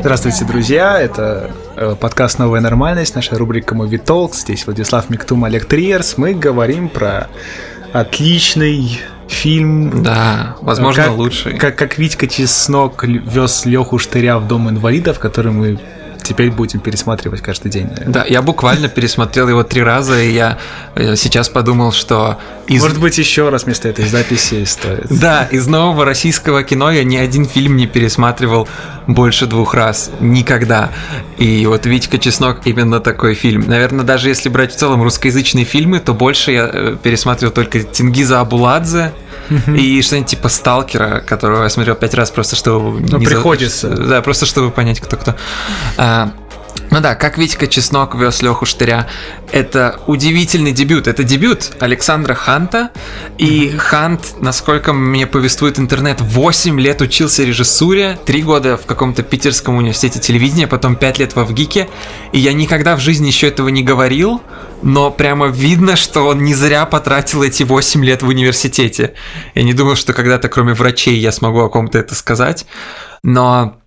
Здравствуйте, 0.00 0.44
друзья! 0.46 0.98
Это 0.98 1.50
э, 1.76 1.94
подкаст 2.00 2.38
«Новая 2.38 2.60
нормальность», 2.60 3.14
наша 3.14 3.36
рубрика 3.36 3.74
«Movie 3.74 4.02
Talks». 4.02 4.36
Здесь 4.36 4.64
Владислав 4.64 5.10
Миктум, 5.10 5.44
Олег 5.44 5.66
Триерс. 5.66 6.16
Мы 6.16 6.32
говорим 6.32 6.88
про 6.88 7.28
отличный 7.92 9.00
фильм. 9.28 10.02
Да, 10.02 10.56
возможно, 10.62 11.04
как, 11.04 11.12
лучший. 11.12 11.58
Как, 11.58 11.76
как 11.76 11.98
Витька 11.98 12.26
Чеснок 12.26 13.04
вез 13.04 13.66
Леху 13.66 13.98
Штыря 13.98 14.38
в 14.38 14.48
дом 14.48 14.70
инвалидов, 14.70 15.18
который 15.18 15.52
мы 15.52 15.78
теперь 16.30 16.52
будем 16.52 16.78
пересматривать 16.78 17.40
каждый 17.40 17.72
день. 17.72 17.88
Наверное. 17.88 18.12
Да, 18.12 18.24
я 18.24 18.40
буквально 18.40 18.88
пересмотрел 18.88 19.48
его 19.48 19.64
три 19.64 19.82
раза, 19.82 20.22
и 20.22 20.30
я 20.30 20.58
э, 20.94 21.16
сейчас 21.16 21.48
подумал, 21.48 21.90
что... 21.90 22.38
Из... 22.68 22.80
Может 22.80 23.00
быть, 23.00 23.18
еще 23.18 23.48
раз 23.48 23.64
вместо 23.64 23.88
этой 23.88 24.06
записи 24.06 24.64
стоит. 24.64 25.06
Да, 25.10 25.48
из 25.50 25.66
нового 25.66 26.04
российского 26.04 26.62
кино 26.62 26.92
я 26.92 27.02
ни 27.02 27.16
один 27.16 27.46
фильм 27.46 27.76
не 27.76 27.88
пересматривал 27.88 28.68
больше 29.08 29.46
двух 29.46 29.74
раз. 29.74 30.12
Никогда. 30.20 30.92
И 31.36 31.66
вот 31.66 31.84
«Витька 31.84 32.18
Чеснок» 32.18 32.60
именно 32.64 33.00
такой 33.00 33.34
фильм. 33.34 33.64
Наверное, 33.66 34.04
даже 34.04 34.28
если 34.28 34.48
брать 34.48 34.72
в 34.72 34.76
целом 34.76 35.02
русскоязычные 35.02 35.64
фильмы, 35.64 35.98
то 35.98 36.14
больше 36.14 36.52
я 36.52 36.70
э, 36.72 36.96
пересматривал 37.02 37.52
только 37.52 37.82
Тингиза 37.82 38.38
Абуладзе, 38.38 39.12
и 39.66 40.02
что-нибудь 40.02 40.30
типа 40.30 40.48
Сталкера, 40.48 41.20
которого 41.20 41.64
я 41.64 41.68
смотрел 41.68 41.94
пять 41.94 42.14
раз 42.14 42.30
просто, 42.30 42.56
чтобы... 42.56 43.00
Ну, 43.00 43.20
приходится. 43.20 43.94
За... 43.94 44.04
Да, 44.04 44.22
просто 44.22 44.46
чтобы 44.46 44.70
понять, 44.70 45.00
кто 45.00 45.16
кто. 45.16 45.34
А, 45.96 46.32
ну 46.90 47.00
да, 47.00 47.14
как 47.14 47.38
Витька 47.38 47.68
Чеснок 47.68 48.16
вез 48.16 48.42
Леху 48.42 48.66
Штыря. 48.66 49.06
Это 49.52 50.00
удивительный 50.06 50.72
дебют. 50.72 51.06
Это 51.06 51.22
дебют 51.22 51.72
Александра 51.78 52.34
Ханта. 52.34 52.90
И 53.38 53.70
Хант, 53.76 54.40
насколько 54.40 54.92
мне 54.92 55.26
повествует 55.26 55.78
интернет, 55.78 56.20
8 56.20 56.80
лет 56.80 57.00
учился 57.00 57.44
режиссуре, 57.44 58.18
3 58.24 58.42
года 58.42 58.76
в 58.76 58.86
каком-то 58.86 59.22
питерском 59.22 59.76
университете 59.76 60.18
телевидения, 60.18 60.66
потом 60.66 60.96
5 60.96 61.18
лет 61.20 61.36
во 61.36 61.44
ВГИКе. 61.44 61.88
И 62.32 62.40
я 62.40 62.52
никогда 62.52 62.96
в 62.96 63.00
жизни 63.00 63.28
еще 63.28 63.46
этого 63.46 63.68
не 63.68 63.84
говорил, 63.84 64.42
но 64.82 65.10
прямо 65.10 65.46
видно, 65.46 65.96
что 65.96 66.26
он 66.26 66.42
не 66.42 66.54
зря 66.54 66.86
потратил 66.86 67.42
эти 67.42 67.62
8 67.62 68.04
лет 68.04 68.22
в 68.22 68.28
университете. 68.28 69.14
Я 69.54 69.62
не 69.62 69.74
думал, 69.74 69.96
что 69.96 70.12
когда-то, 70.12 70.48
кроме 70.48 70.74
врачей, 70.74 71.18
я 71.18 71.32
смогу 71.32 71.60
о 71.60 71.68
ком-то 71.68 71.98
это 71.98 72.14
сказать. 72.14 72.66
Но 73.22 73.80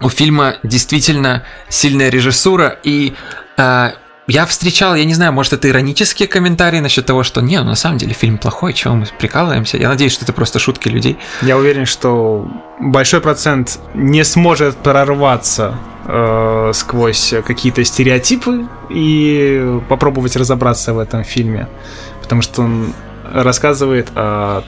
у 0.00 0.08
фильма 0.08 0.56
действительно 0.62 1.44
сильная 1.68 2.08
режиссура, 2.08 2.78
и 2.82 3.14
э, 3.56 3.90
я 4.26 4.46
встречал, 4.46 4.94
я 4.94 5.04
не 5.04 5.14
знаю, 5.14 5.32
может, 5.32 5.52
это 5.52 5.68
иронические 5.68 6.28
комментарии 6.28 6.80
насчет 6.80 7.06
того, 7.06 7.22
что 7.22 7.40
не, 7.40 7.58
ну, 7.58 7.64
на 7.64 7.74
самом 7.74 7.98
деле 7.98 8.12
фильм 8.12 8.38
плохой, 8.38 8.72
чего 8.72 8.94
мы 8.94 9.06
прикалываемся. 9.18 9.76
Я 9.76 9.88
надеюсь, 9.88 10.12
что 10.12 10.24
это 10.24 10.32
просто 10.32 10.58
шутки 10.58 10.88
людей. 10.88 11.18
Я 11.42 11.56
уверен, 11.56 11.86
что 11.86 12.48
большой 12.78 13.20
процент 13.20 13.78
не 13.94 14.24
сможет 14.24 14.76
прорваться 14.76 15.74
э, 16.06 16.70
сквозь 16.74 17.34
какие-то 17.46 17.84
стереотипы 17.84 18.68
и 18.88 19.80
попробовать 19.88 20.36
разобраться 20.36 20.94
в 20.94 20.98
этом 20.98 21.24
фильме, 21.24 21.68
потому 22.22 22.42
что 22.42 22.62
он 22.62 22.92
рассказывает 23.32 24.08
о 24.14 24.62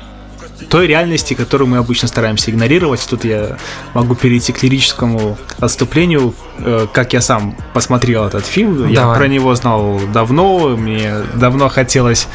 той 0.69 0.87
реальности, 0.87 1.35
которую 1.35 1.69
мы 1.69 1.79
обычно 1.79 2.09
стараемся 2.09 2.51
игнорировать. 2.51 3.05
Тут 3.09 3.25
я 3.25 3.57
могу 3.95 4.15
перейти 4.15 4.53
к 4.53 4.63
лирическому 4.63 5.39
отступлению, 5.59 6.35
э, 6.59 6.87
как 6.93 7.13
я 7.13 7.21
сам 7.21 7.57
посмотрел 7.75 8.27
этот 8.27 8.47
фильм. 8.47 8.77
Давай. 8.77 8.93
Я 8.93 9.15
про 9.15 9.29
него 9.29 9.55
знал 9.55 10.01
давно, 10.13 10.77
мне 10.77 11.15
давно 11.35 11.69
хотелось 11.69 12.29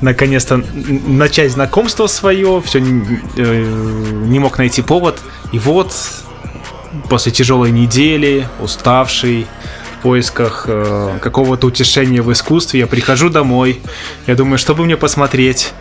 наконец-то 0.00 0.62
начать 1.06 1.52
знакомство 1.52 2.06
свое, 2.06 2.62
все 2.64 2.78
э, 2.78 2.82
не 4.26 4.38
мог 4.38 4.58
найти 4.58 4.82
повод. 4.82 5.18
И 5.52 5.58
вот 5.58 5.92
после 7.08 7.32
тяжелой 7.32 7.70
недели, 7.70 8.46
уставший, 8.60 9.46
в 9.98 10.02
поисках 10.02 10.66
э, 10.68 11.18
какого-то 11.20 11.66
утешения 11.66 12.22
в 12.22 12.32
искусстве. 12.32 12.80
Я 12.80 12.86
прихожу 12.86 13.30
домой, 13.30 13.80
я 14.26 14.36
думаю, 14.36 14.58
что 14.58 14.74
бы 14.74 14.84
мне 14.84 14.96
посмотреть. 14.96 15.72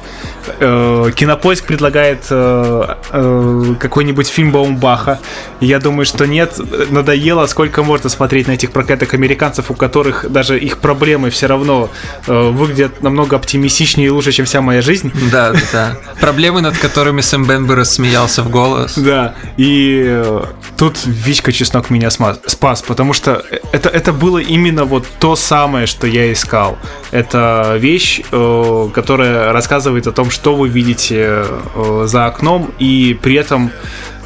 Э, 0.60 1.12
Кинопоиск 1.16 1.66
предлагает 1.66 2.26
э, 2.30 2.96
э, 3.12 3.76
какой-нибудь 3.80 4.28
фильм 4.28 4.52
Баумбаха. 4.52 5.20
Я 5.62 5.80
думаю, 5.80 6.06
что 6.06 6.26
нет, 6.26 6.60
надоело, 6.90 7.46
сколько 7.48 7.84
можно 7.84 8.10
смотреть 8.10 8.48
на 8.48 8.54
этих 8.54 8.72
прокатах 8.72 9.14
американцев, 9.14 9.70
у 9.70 9.74
которых 9.74 10.32
даже 10.32 10.58
их 10.60 10.80
проблемы 10.80 11.30
все 11.30 11.48
равно 11.48 11.90
э, 12.26 12.50
выглядят 12.50 13.04
намного 13.04 13.36
оптимистичнее 13.36 14.08
и 14.08 14.10
лучше, 14.10 14.32
чем 14.32 14.46
вся 14.46 14.62
моя 14.62 14.82
жизнь. 14.82 15.12
Да, 15.32 15.54
да. 15.72 15.98
Проблемы, 16.20 16.62
над 16.62 16.78
которыми 16.78 17.22
Сэм 17.22 17.46
Бенбер 17.46 17.86
смеялся 17.86 18.42
в 18.42 18.50
голос. 18.50 18.98
Да, 18.98 19.36
и 19.58 20.04
э, 20.06 20.44
тут 20.78 21.06
Вичка 21.06 21.52
Чеснок 21.52 21.90
меня 21.90 22.10
спас, 22.10 22.82
потому 22.82 23.14
что 23.14 23.44
это, 23.72 23.90
это 23.90 24.14
было 24.14 24.40
именно 24.40 24.86
вот 24.86 25.06
то 25.20 25.36
самое, 25.36 25.86
что 25.86 26.08
я 26.08 26.32
искал. 26.32 26.78
Это 27.12 27.76
вещь, 27.78 28.22
э, 28.32 28.90
которая 28.94 29.54
рассказывает 29.54 30.08
о 30.08 30.12
том, 30.12 30.30
что 30.30 30.56
вы 30.56 30.70
видите 30.70 31.44
э, 31.76 32.04
за 32.06 32.26
окном, 32.26 32.72
и 32.80 33.18
при 33.22 33.36
этом 33.36 33.72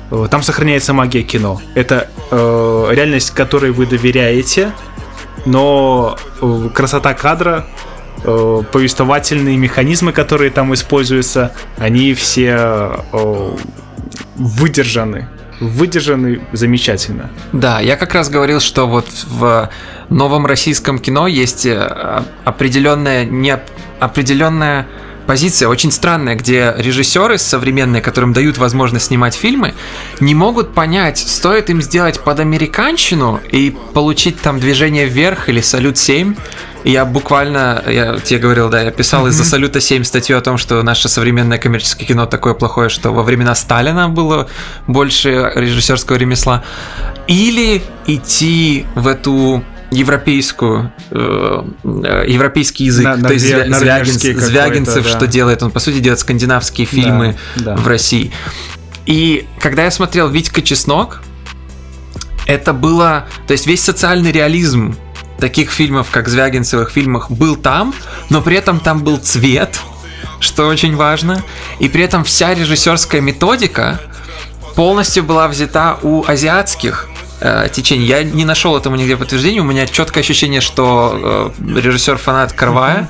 э, 0.09 0.27
там 0.29 0.41
сохраняется 0.41 0.93
магия 0.93 1.23
кино. 1.23 1.61
Это 1.75 2.09
реальность, 2.31 3.31
которой 3.31 3.71
вы 3.71 3.85
доверяете, 3.85 4.71
но 5.45 6.17
красота 6.73 7.13
кадра, 7.13 7.67
повествовательные 8.23 9.57
механизмы, 9.57 10.13
которые 10.13 10.49
там 10.49 10.73
используются, 10.73 11.51
они 11.77 12.13
все 12.13 13.03
выдержаны 14.35 15.27
выдержаны 15.61 16.41
замечательно. 16.51 17.29
Да, 17.53 17.79
я 17.79 17.95
как 17.95 18.13
раз 18.13 18.29
говорил, 18.29 18.59
что 18.59 18.87
вот 18.87 19.07
в 19.27 19.69
новом 20.09 20.45
российском 20.45 20.99
кино 20.99 21.27
есть 21.27 21.65
э, 21.65 22.23
определенная, 22.43 23.23
не 23.23 23.57
определенная 23.99 24.87
позиция 25.31 25.69
очень 25.69 25.93
странная, 25.93 26.35
где 26.35 26.73
режиссеры 26.77 27.37
современные, 27.37 28.01
которым 28.01 28.33
дают 28.33 28.57
возможность 28.57 29.05
снимать 29.05 29.33
фильмы, 29.33 29.73
не 30.19 30.35
могут 30.35 30.73
понять, 30.73 31.19
стоит 31.19 31.69
им 31.69 31.81
сделать 31.81 32.19
под 32.19 32.41
американщину 32.41 33.39
и 33.49 33.73
получить 33.93 34.41
там 34.41 34.59
движение 34.59 35.05
вверх 35.05 35.47
или 35.47 35.61
салют 35.61 35.97
7. 35.97 36.35
И 36.83 36.91
я 36.91 37.05
буквально, 37.05 37.81
я 37.87 38.19
тебе 38.19 38.41
говорил, 38.41 38.67
да, 38.67 38.81
я 38.81 38.91
писал 38.91 39.25
mm-hmm. 39.25 39.29
из-за 39.29 39.45
салюта 39.45 39.79
7 39.79 40.03
статью 40.03 40.37
о 40.37 40.41
том, 40.41 40.57
что 40.57 40.83
наше 40.83 41.07
современное 41.07 41.59
коммерческое 41.59 42.05
кино 42.05 42.25
такое 42.25 42.53
плохое, 42.53 42.89
что 42.89 43.11
во 43.11 43.23
времена 43.23 43.55
Сталина 43.55 44.09
было 44.09 44.49
больше 44.87 45.53
режиссерского 45.55 46.17
ремесла. 46.17 46.65
Или 47.27 47.81
идти 48.05 48.85
в 48.95 49.07
эту 49.07 49.63
европейскую, 49.91 50.91
э, 51.11 51.63
э, 51.83 52.25
европейский 52.27 52.85
язык, 52.85 53.05
на, 53.05 53.21
то 53.21 53.33
есть 53.33 53.45
Звягинцев, 53.45 54.37
Звягинцев 54.37 55.03
да. 55.03 55.09
что 55.09 55.27
делает, 55.27 55.61
он 55.61 55.71
по 55.71 55.79
сути 55.79 55.99
делает 55.99 56.19
скандинавские 56.19 56.87
фильмы 56.87 57.37
да, 57.57 57.75
да. 57.75 57.75
в 57.75 57.87
России. 57.87 58.31
И 59.05 59.45
когда 59.59 59.83
я 59.83 59.91
смотрел 59.91 60.29
Витька 60.29 60.61
Чеснок, 60.61 61.21
это 62.47 62.73
было, 62.73 63.27
то 63.47 63.51
есть 63.51 63.67
весь 63.67 63.83
социальный 63.83 64.31
реализм 64.31 64.95
таких 65.39 65.71
фильмов, 65.71 66.09
как 66.09 66.29
Звягинцевых 66.29 66.91
фильмах, 66.91 67.29
был 67.29 67.55
там, 67.55 67.93
но 68.29 68.41
при 68.41 68.55
этом 68.55 68.79
там 68.79 69.03
был 69.03 69.17
цвет, 69.17 69.79
что 70.39 70.67
очень 70.67 70.95
важно, 70.95 71.43
и 71.79 71.89
при 71.89 72.03
этом 72.03 72.23
вся 72.23 72.53
режиссерская 72.53 73.21
методика 73.21 73.99
полностью 74.75 75.23
была 75.23 75.47
взята 75.47 75.97
у 76.01 76.23
азиатских 76.25 77.09
э, 77.41 77.67
течений. 77.71 78.05
Я 78.05 78.23
не 78.23 78.45
нашел 78.45 78.77
этому 78.77 78.95
нигде 78.95 79.17
подтверждения. 79.17 79.61
У 79.61 79.65
меня 79.65 79.85
четкое 79.87 80.23
ощущение, 80.23 80.61
что 80.61 81.51
э, 81.57 81.79
режиссер 81.79 82.17
фанат 82.17 82.53
Карвая. 82.53 83.09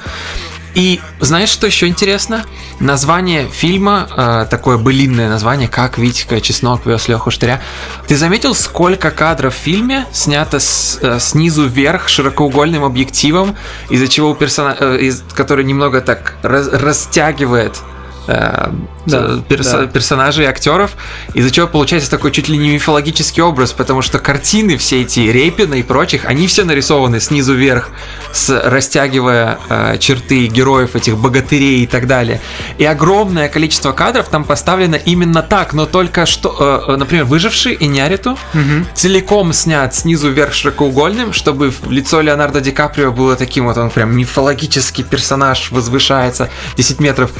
И 0.73 1.01
знаешь, 1.19 1.49
что 1.49 1.67
еще 1.67 1.87
интересно? 1.87 2.45
Название 2.79 3.47
фильма, 3.49 4.07
э, 4.15 4.47
такое 4.49 4.77
былинное 4.77 5.29
название, 5.29 5.67
как 5.67 5.97
Витька 5.97 6.39
Чеснок 6.39 6.85
вез 6.85 7.07
Леху 7.09 7.29
Штыря. 7.29 7.61
Ты 8.07 8.15
заметил, 8.15 8.55
сколько 8.55 9.11
кадров 9.11 9.53
в 9.53 9.57
фильме 9.57 10.05
снято 10.13 10.59
с, 10.59 10.97
э, 11.01 11.19
снизу 11.19 11.67
вверх 11.67 12.07
широкоугольным 12.07 12.83
объективом, 12.83 13.55
из-за 13.89 14.07
чего 14.07 14.31
у 14.31 14.35
персонажа, 14.35 14.77
э, 14.79 14.97
из, 15.01 15.23
который 15.33 15.65
немного 15.65 15.99
так 16.01 16.35
раз, 16.41 16.69
растягивает 16.69 17.81
Э, 18.27 18.69
да, 19.05 19.39
перс- 19.47 19.71
да. 19.71 19.87
персонажей, 19.87 20.45
актеров, 20.45 20.91
из-за 21.33 21.49
чего 21.49 21.67
получается 21.67 22.09
такой 22.11 22.31
чуть 22.31 22.49
ли 22.49 22.57
не 22.57 22.69
мифологический 22.69 23.41
образ, 23.41 23.71
потому 23.73 24.03
что 24.03 24.19
картины 24.19 24.77
все 24.77 25.01
эти 25.01 25.21
Репина 25.21 25.75
и 25.75 25.83
прочих, 25.83 26.25
они 26.25 26.45
все 26.45 26.63
нарисованы 26.63 27.19
снизу 27.19 27.55
вверх, 27.55 27.89
с 28.31 28.49
растягивая 28.63 29.57
э, 29.69 29.97
черты 29.97 30.45
героев 30.45 30.95
этих 30.95 31.17
богатырей 31.17 31.83
и 31.83 31.87
так 31.87 32.05
далее. 32.05 32.41
И 32.77 32.85
огромное 32.85 33.49
количество 33.49 33.91
кадров 33.91 34.29
там 34.29 34.43
поставлено 34.43 34.95
именно 34.95 35.41
так, 35.41 35.73
но 35.73 35.87
только 35.87 36.27
что, 36.27 36.83
э, 36.87 36.93
э 36.93 36.95
например, 36.97 37.25
выживший 37.25 37.73
и 37.73 37.87
Няриту 37.87 38.31
угу. 38.31 38.85
целиком 38.93 39.51
снят 39.51 39.95
снизу 39.95 40.29
вверх 40.29 40.53
широкоугольным, 40.53 41.33
чтобы 41.33 41.73
лицо 41.89 42.21
Леонардо 42.21 42.61
Ди 42.61 42.71
Каприо 42.71 43.11
было 43.11 43.35
таким 43.35 43.65
вот, 43.65 43.77
он 43.77 43.89
прям 43.89 44.15
мифологический 44.15 45.03
персонаж 45.03 45.71
возвышается 45.71 46.49
10 46.77 46.99
метров 46.99 47.31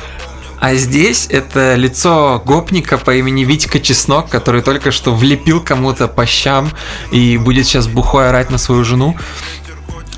А 0.62 0.76
здесь 0.76 1.26
это 1.28 1.74
лицо 1.74 2.40
гопника 2.46 3.00
по 3.00 3.16
имени 3.16 3.44
Витька 3.44 3.80
Чеснок, 3.80 4.30
который 4.30 4.62
только 4.62 4.92
что 4.92 5.12
влепил 5.12 5.60
кому-то 5.60 6.08
по 6.08 6.28
щам 6.28 6.70
и 7.12 7.38
будет 7.38 7.66
сейчас 7.66 7.88
бухой 7.88 8.30
орать 8.30 8.52
на 8.52 8.60
свою 8.60 8.84
жену. 8.84 9.18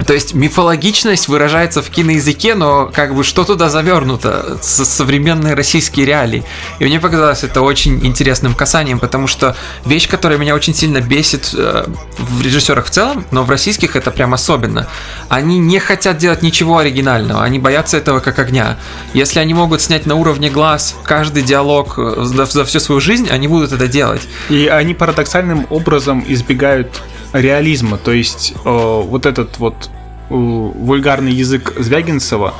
То 0.05 0.13
есть 0.13 0.33
мифологичность 0.33 1.27
выражается 1.27 1.83
в 1.83 1.89
киноязыке, 1.89 2.55
но 2.55 2.87
как 2.91 3.13
бы 3.15 3.23
что 3.23 3.43
туда 3.43 3.69
завернуто 3.69 4.57
со 4.61 4.85
современные 4.85 5.53
российские 5.53 6.07
реалии. 6.07 6.43
И 6.79 6.85
мне 6.85 6.99
показалось 6.99 7.43
это 7.43 7.61
очень 7.61 8.03
интересным 8.03 8.55
касанием, 8.55 8.99
потому 8.99 9.27
что 9.27 9.55
вещь, 9.85 10.09
которая 10.09 10.39
меня 10.39 10.55
очень 10.55 10.73
сильно 10.73 10.99
бесит 10.99 11.53
э, 11.55 11.85
в 12.17 12.41
режиссерах 12.41 12.87
в 12.87 12.89
целом, 12.89 13.25
но 13.29 13.43
в 13.43 13.49
российских 13.49 13.95
это 13.95 14.09
прям 14.09 14.33
особенно. 14.33 14.87
Они 15.29 15.59
не 15.59 15.77
хотят 15.79 16.17
делать 16.17 16.41
ничего 16.41 16.79
оригинального, 16.79 17.43
они 17.43 17.59
боятся 17.59 17.97
этого 17.97 18.19
как 18.19 18.39
огня. 18.39 18.77
Если 19.13 19.39
они 19.39 19.53
могут 19.53 19.81
снять 19.81 20.07
на 20.07 20.15
уровне 20.15 20.49
глаз 20.49 20.95
каждый 21.03 21.43
диалог 21.43 21.99
э, 21.99 22.23
за, 22.23 22.45
за 22.45 22.65
всю 22.65 22.79
свою 22.79 22.99
жизнь, 22.99 23.29
они 23.29 23.47
будут 23.47 23.71
это 23.71 23.87
делать. 23.87 24.21
И 24.49 24.65
они 24.65 24.95
парадоксальным 24.95 25.67
образом 25.69 26.25
избегают 26.27 27.03
реализма. 27.33 27.97
То 27.97 28.11
есть 28.11 28.53
э, 28.53 28.57
вот 28.63 29.25
этот 29.25 29.59
вот 29.59 29.89
э, 30.29 30.33
вульгарный 30.33 31.33
язык 31.33 31.73
Звягинцева, 31.77 32.53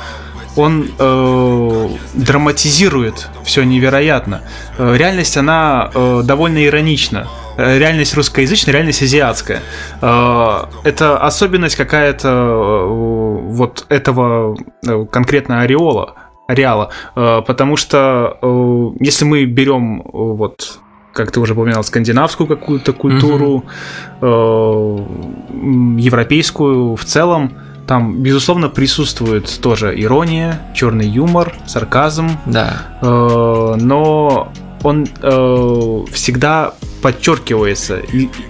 он 0.56 0.90
э, 0.98 1.88
драматизирует 2.14 3.28
все 3.44 3.64
невероятно. 3.64 4.42
Э, 4.78 4.94
реальность, 4.96 5.36
она 5.36 5.90
э, 5.94 6.22
довольно 6.24 6.64
иронична. 6.64 7.28
Э, 7.56 7.78
реальность 7.78 8.14
русскоязычная, 8.14 8.74
реальность 8.74 9.02
азиатская. 9.02 9.62
Э, 10.00 10.64
это 10.84 11.18
особенность 11.18 11.76
какая-то 11.76 12.28
э, 12.28 12.86
вот 12.86 13.86
этого 13.88 14.56
конкретно 15.10 15.62
ореола, 15.62 16.14
ареала, 16.46 16.90
потому 17.14 17.76
что 17.76 18.92
если 19.00 19.24
мы 19.24 19.46
берем 19.46 20.02
вот 20.04 20.78
как 21.14 21.30
ты 21.30 21.40
уже 21.40 21.54
упоминал, 21.54 21.84
скандинавскую 21.84 22.46
какую-то 22.46 22.92
культуру, 22.92 23.64
э, 24.20 24.26
европейскую 24.26 26.96
в 26.96 27.04
целом. 27.04 27.52
Там, 27.86 28.22
безусловно, 28.22 28.68
присутствует 28.68 29.60
тоже 29.60 29.94
ирония, 29.96 30.60
черный 30.74 31.06
юмор, 31.06 31.54
сарказм. 31.66 32.30
Да. 32.46 32.98
Э, 33.00 33.76
но 33.78 34.52
он 34.82 35.06
э, 35.22 36.04
всегда 36.12 36.74
подчеркивается. 37.04 38.00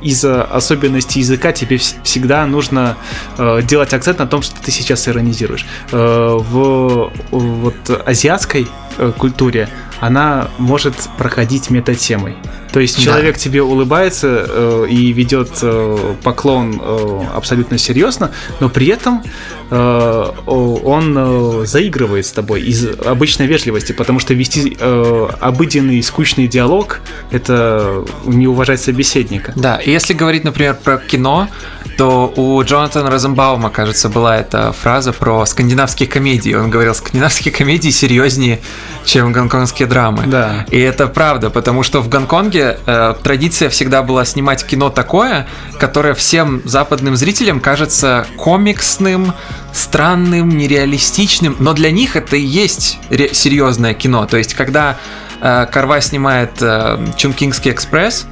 Из-за 0.01 0.45
особенностей 0.45 1.21
языка 1.21 1.53
тебе 1.53 1.79
всегда 1.79 2.47
нужно 2.47 2.97
э, 3.37 3.63
делать 3.63 3.93
акцент 3.93 4.21
на 4.21 4.27
том, 4.27 4.43
что 4.43 4.55
ты 4.63 4.71
сейчас 4.71 5.09
иронизируешь. 5.09 5.67
Э, 5.91 6.37
в 6.39 7.11
вот 7.31 8.03
азиатской 8.07 8.69
э, 8.99 9.13
культуре 9.19 9.69
она 10.05 10.49
может 10.59 10.95
проходить 11.17 11.71
метатемой. 11.71 12.37
То 12.73 12.81
есть 12.81 13.01
человек 13.01 13.37
да. 13.37 13.41
тебе 13.41 13.63
улыбается 13.63 14.47
э, 14.47 14.87
и 14.91 15.13
ведет 15.13 15.51
э, 15.63 16.15
поклон 16.23 16.79
э, 16.83 17.21
абсолютно 17.35 17.79
серьезно, 17.79 18.31
но 18.61 18.69
при 18.69 18.89
этом 18.89 19.23
э, 19.71 20.33
он 20.47 21.15
э, 21.17 21.67
заигрывает 21.67 22.27
с 22.27 22.33
тобой 22.33 22.61
из 22.63 22.85
обычной 22.85 23.47
вежливости, 23.47 23.93
потому 23.93 24.19
что 24.19 24.35
вести 24.35 24.77
э, 24.79 25.29
обыденный 25.41 26.03
скучный 26.03 26.49
диалог 26.49 27.01
это 27.31 28.05
не 28.27 28.47
уважать 28.47 28.81
собеседника. 28.81 29.53
Да, 29.57 29.77
и 29.77 29.91
если 29.91 30.13
говорить, 30.13 30.45
например, 30.45 30.77
про 30.83 30.99
кино, 30.99 31.49
то 31.97 32.33
у 32.37 32.63
Джонатана 32.63 33.11
Розенбаума, 33.11 33.71
кажется, 33.71 34.09
была 34.09 34.37
эта 34.37 34.73
фраза 34.73 35.13
про 35.13 35.45
скандинавские 35.47 36.09
комедии. 36.09 36.55
Он 36.55 36.71
говорил, 36.71 36.95
скандинавские 36.95 37.53
комедии 37.55 37.91
серьезнее, 37.91 38.61
чем 39.05 39.33
гонконгские 39.33 39.87
драмы. 39.87 40.25
Да. 40.27 40.67
И 40.71 40.79
это 40.79 41.07
правда, 41.07 41.51
потому 41.51 41.83
что 41.83 42.01
в 42.01 42.09
Гонконге 42.09 42.79
э, 42.87 43.15
традиция 43.23 43.69
всегда 43.69 44.03
была 44.03 44.25
снимать 44.25 44.65
кино 44.65 44.91
такое, 44.91 45.47
которое 45.79 46.15
всем 46.15 46.63
западным 46.65 47.17
зрителям 47.17 47.61
кажется 47.61 48.27
комиксным, 48.37 49.33
странным, 49.73 50.51
нереалистичным, 50.57 51.57
но 51.59 51.73
для 51.73 51.91
них 51.91 52.17
это 52.17 52.37
и 52.37 52.45
есть 52.45 52.99
серьезное 53.11 53.95
кино. 53.95 54.27
То 54.27 54.37
есть, 54.37 54.55
когда 54.55 54.97
э, 55.41 55.67
Карва 55.71 56.01
снимает 56.01 56.61
э, 56.61 56.99
Чункингский 57.17 57.71
экспресс, 57.71 58.27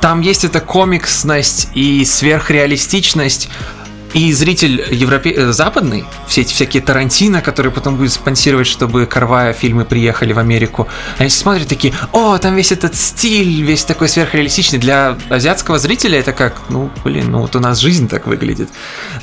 там 0.00 0.20
есть 0.20 0.44
эта 0.44 0.60
комиксность 0.60 1.68
и 1.74 2.04
сверхреалистичность, 2.04 3.48
и 4.14 4.32
зритель 4.32 4.84
европе... 4.90 5.30
Э, 5.30 5.52
западный, 5.52 6.04
все 6.26 6.42
эти 6.42 6.52
всякие 6.52 6.82
Тарантино, 6.82 7.40
которые 7.40 7.72
потом 7.72 7.96
будет 7.96 8.12
спонсировать, 8.12 8.66
чтобы 8.66 9.06
Карвая 9.06 9.52
фильмы 9.52 9.84
приехали 9.84 10.32
в 10.32 10.38
Америку, 10.38 10.88
они 11.18 11.30
смотрят 11.30 11.68
такие, 11.68 11.94
о, 12.12 12.38
там 12.38 12.54
весь 12.56 12.72
этот 12.72 12.96
стиль, 12.96 13.62
весь 13.62 13.84
такой 13.84 14.08
сверхреалистичный. 14.08 14.78
Для 14.78 15.16
азиатского 15.28 15.78
зрителя 15.78 16.18
это 16.18 16.32
как, 16.32 16.54
ну, 16.68 16.90
блин, 17.04 17.30
ну 17.30 17.40
вот 17.40 17.56
у 17.56 17.60
нас 17.60 17.78
жизнь 17.78 18.08
так 18.08 18.26
выглядит 18.26 18.68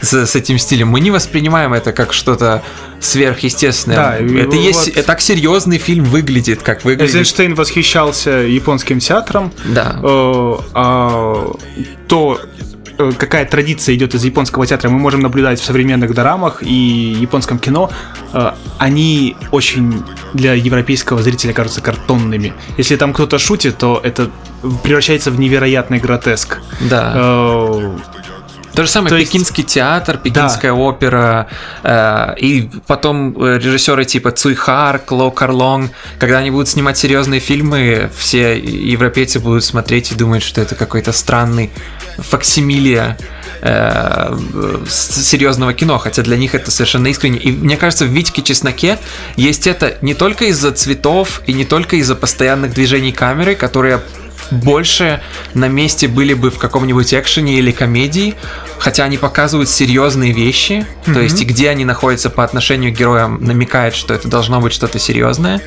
с, 0.02 0.14
с 0.14 0.36
этим 0.36 0.58
стилем. 0.58 0.90
Мы 0.90 1.00
не 1.00 1.12
воспринимаем 1.12 1.74
это 1.74 1.92
как 1.92 2.14
что-то 2.14 2.64
сверхъестественное. 3.00 3.98
Да, 3.98 4.18
это 4.18 4.56
есть, 4.56 4.96
вот... 4.96 5.06
так 5.06 5.22
серьезный 5.22 5.78
фильм 5.78 6.06
выглядит, 6.06 6.62
как 6.62 6.84
выглядит. 6.84 7.14
Эйзенштейн 7.16 7.56
восхищался 7.56 8.32
японским 8.32 9.00
театром. 9.00 9.52
Да. 9.66 10.00
Э, 10.04 10.56
а 10.74 11.52
то 12.08 12.40
какая 13.18 13.46
традиция 13.46 13.96
идет 13.96 14.14
из 14.16 14.24
японского 14.24 14.66
театра, 14.66 14.90
мы 14.90 15.00
можем 15.00 15.22
наблюдать 15.22 15.60
в 15.60 15.64
современных 15.64 16.14
дорамах 16.14 16.64
и 16.64 17.16
японском 17.20 17.60
кино, 17.60 17.92
э, 18.34 18.52
они 18.78 19.36
очень 19.52 20.04
для 20.34 20.54
европейского 20.54 21.22
зрителя 21.22 21.54
кажутся 21.54 21.82
картонными. 21.82 22.54
Если 22.78 22.96
там 22.96 23.14
кто-то 23.14 23.40
шутит, 23.40 23.78
то 23.78 24.00
это 24.04 24.30
превращается 24.84 25.32
в 25.32 25.40
невероятный 25.40 26.00
гротеск. 26.00 26.60
Да. 26.90 27.14
Э, 27.16 27.98
то 28.74 28.84
же 28.84 28.90
самое 28.90 29.10
То 29.10 29.18
пекинский 29.18 29.64
есть... 29.64 29.74
театр, 29.74 30.18
пекинская 30.18 30.72
да. 30.72 30.78
опера, 30.78 31.48
э, 31.84 32.36
и 32.40 32.70
потом 32.88 33.34
режиссеры 33.38 34.04
типа 34.04 34.32
Цуйхар, 34.32 35.00
Кло 35.00 35.32
Карлон, 35.32 35.92
когда 36.20 36.40
они 36.40 36.52
будут 36.52 36.68
снимать 36.68 36.98
серьезные 36.98 37.40
фильмы, 37.40 38.10
все 38.18 38.60
европейцы 38.60 39.40
будут 39.40 39.64
смотреть 39.64 40.12
и 40.12 40.16
думать, 40.16 40.44
что 40.44 40.60
это 40.62 40.76
какой-то 40.76 41.14
странный 41.14 41.72
факсимилия 42.18 43.18
э, 43.62 44.38
серьезного 44.90 45.74
кино, 45.74 45.98
хотя 45.98 46.22
для 46.22 46.38
них 46.38 46.56
это 46.56 46.72
совершенно 46.72 47.08
искренне. 47.08 47.40
И 47.40 47.52
мне 47.52 47.78
кажется, 47.78 48.06
в 48.06 48.10
Витьке 48.10 48.42
Чесноке 48.42 49.00
есть 49.36 49.68
это 49.68 49.98
не 50.02 50.14
только 50.14 50.46
из-за 50.46 50.72
цветов 50.72 51.42
и 51.46 51.54
не 51.54 51.66
только 51.66 51.98
из-за 51.98 52.16
постоянных 52.16 52.74
движений 52.74 53.12
камеры, 53.12 53.56
которые 53.56 54.02
больше 54.52 55.22
на 55.54 55.68
месте 55.68 56.08
были 56.08 56.34
бы 56.34 56.52
в 56.52 56.58
каком-нибудь 56.58 57.14
экшене 57.14 57.60
или 57.60 57.72
комедии, 57.72 58.36
хотя 58.80 59.04
они 59.06 59.18
показывают 59.18 59.70
серьезные 59.70 60.32
вещи, 60.32 60.86
mm-hmm. 61.06 61.14
то 61.14 61.20
есть 61.20 61.42
и 61.42 61.46
где 61.46 61.70
они 61.70 61.86
находятся 61.86 62.30
по 62.30 62.44
отношению 62.44 62.94
к 62.94 62.98
героям 62.98 63.44
намекает, 63.44 63.96
что 63.96 64.14
это 64.14 64.28
должно 64.28 64.60
быть 64.62 64.74
что-то 64.74 65.00
серьезное, 65.00 65.62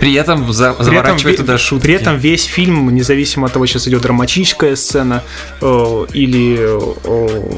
при 0.00 0.14
этом 0.14 0.52
за- 0.52 0.74
при 0.74 0.84
заворачивает 0.84 1.34
этом, 1.34 1.46
туда 1.46 1.58
шутки. 1.58 1.84
При 1.84 1.94
этом 1.94 2.16
весь 2.18 2.44
фильм, 2.44 2.94
независимо 2.94 3.46
от 3.46 3.52
того, 3.52 3.66
сейчас 3.66 3.88
идет 3.88 4.02
драматическая 4.02 4.76
сцена 4.76 5.22
э, 5.60 6.06
или 6.12 6.58
э, 7.04 7.50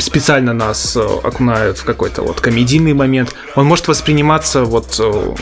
специально 0.00 0.52
нас 0.52 0.96
э, 0.96 1.00
окунают 1.00 1.78
в 1.78 1.84
какой-то 1.84 2.22
вот 2.22 2.40
комедийный 2.40 2.92
момент, 2.92 3.34
он 3.54 3.66
может 3.66 3.88
восприниматься 3.88 4.64
вот 4.64 4.96
э, 4.98 5.34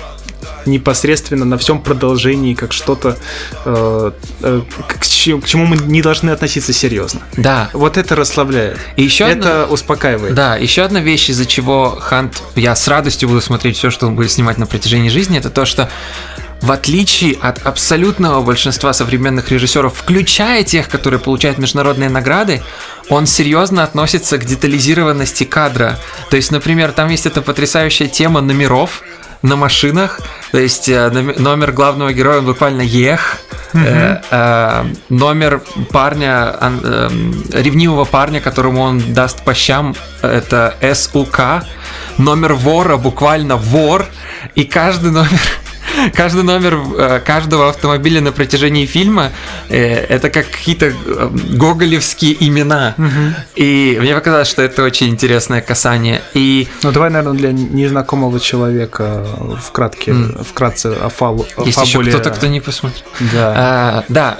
непосредственно 0.67 1.45
на 1.45 1.59
всем 1.59 1.81
продолжении 1.81 2.55
как 2.55 2.73
что-то, 2.73 3.17
э, 3.65 4.13
э, 4.43 4.63
к, 4.89 5.07
чему, 5.07 5.41
к 5.41 5.47
чему 5.47 5.67
мы 5.67 5.77
не 5.77 6.03
должны 6.03 6.31
относиться 6.31 6.73
серьезно. 6.73 7.21
Да. 7.37 7.71
Вот 7.73 7.97
это 7.97 8.17
расслабляет. 8.17 8.79
И 8.97 9.03
еще 9.03 9.25
это 9.25 9.63
одна... 9.63 9.75
успокаивает. 9.75 10.35
Да, 10.35 10.57
еще 10.57 10.83
одна 10.83 11.01
вещь, 11.01 11.31
из-за 11.31 11.47
чего 11.47 11.99
Хант, 12.01 12.43
я 12.57 12.75
с 12.75 12.89
радостью 12.89 13.29
буду 13.29 13.41
смотреть 13.41 13.77
все, 13.77 13.91
что 13.91 14.07
он 14.07 14.17
будет 14.17 14.31
снимать 14.31 14.59
на 14.59 14.67
протяжении 14.67 15.09
жизни, 15.09 15.39
это 15.39 15.51
то, 15.51 15.65
что 15.65 15.91
в 16.61 16.73
отличие 16.73 17.39
от 17.41 17.67
абсолютного 17.67 18.43
большинства 18.43 18.93
современных 18.93 19.51
режиссеров, 19.51 19.95
включая 19.97 20.63
тех, 20.63 20.89
которые 20.89 21.19
получают 21.19 21.59
международные 21.59 22.11
награды, 22.11 22.63
он 23.09 23.27
серьезно 23.27 23.83
относится 23.83 24.37
к 24.39 24.45
детализированности 24.45 25.45
кадра. 25.45 25.99
То 26.29 26.37
есть, 26.37 26.51
например, 26.51 26.93
там 26.93 27.09
есть 27.09 27.27
эта 27.27 27.41
потрясающая 27.41 28.09
тема 28.09 28.41
номеров, 28.41 29.03
на 29.43 29.57
машинах. 29.57 30.21
То 30.53 30.59
есть 30.59 30.89
э, 30.89 31.11
номер 31.11 31.73
главного 31.73 32.13
героя 32.13 32.39
он 32.39 32.47
буквально 32.47 32.83
ех. 32.83 33.39
Э, 33.73 34.21
э, 34.31 34.85
номер 35.09 35.63
парня, 35.93 36.57
э, 36.61 37.09
ревнивого 37.53 38.05
парня, 38.05 38.41
которому 38.41 38.83
он 38.83 39.13
даст 39.13 39.45
по 39.45 39.55
щам, 39.55 39.95
это 40.23 40.75
СУК. 40.95 41.65
Номер 42.19 42.55
вора 42.55 42.97
буквально 42.97 43.57
вор. 43.57 44.07
И 44.55 44.65
каждый 44.65 45.11
номер 45.13 45.41
каждый 46.15 46.43
номер 46.43 46.79
э, 46.97 47.21
каждого 47.21 47.69
автомобиля 47.69 48.21
на 48.21 48.33
протяжении 48.33 48.87
фильма 48.87 49.33
э, 49.69 49.79
это 49.79 50.31
как 50.31 50.51
какие-то 50.51 50.87
э, 50.87 51.31
гоголевские 51.57 52.37
имена. 52.47 52.95
И 53.57 53.99
мне 54.01 54.15
показалось, 54.15 54.49
что 54.49 54.63
это 54.63 54.83
очень 54.83 55.09
интересное 55.09 55.61
касание. 55.61 56.23
И... 56.35 56.69
Ну 56.83 56.93
давай, 56.93 57.11
наверное, 57.11 57.39
для 57.39 57.53
незнакомого 57.53 58.41
человека 58.41 59.27
вкратке, 59.63 60.13
mm. 60.13 60.45
вкратце 60.45 60.87
о, 60.87 61.09
фалу, 61.09 61.47
о 61.57 61.65
Есть 61.65 61.79
фабуле. 61.79 62.09
еще 62.09 62.19
кто-то, 62.19 62.37
кто 62.37 62.47
не 62.47 62.61
посмотрит. 62.61 63.05
Да. 63.33 63.55
А, 63.57 64.05
да, 64.09 64.39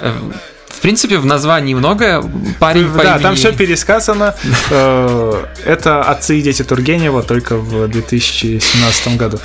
в 0.81 0.83
принципе, 0.83 1.19
в 1.19 1.27
названии 1.27 1.75
много. 1.75 2.27
Парень 2.57 2.89
по 2.91 3.03
Да, 3.03 3.11
имени... 3.11 3.21
там 3.21 3.35
все 3.35 3.51
пересказано. 3.51 4.33
Э, 4.71 5.43
это 5.63 6.01
отцы 6.01 6.39
и 6.39 6.41
дети 6.41 6.63
Тургенева 6.63 7.21
только 7.21 7.55
в 7.55 7.87
2017 7.87 9.15
году. 9.15 9.37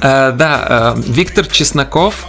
Э, 0.00 0.32
да, 0.32 0.94
э, 0.96 1.02
Виктор 1.08 1.46
Чесноков, 1.46 2.24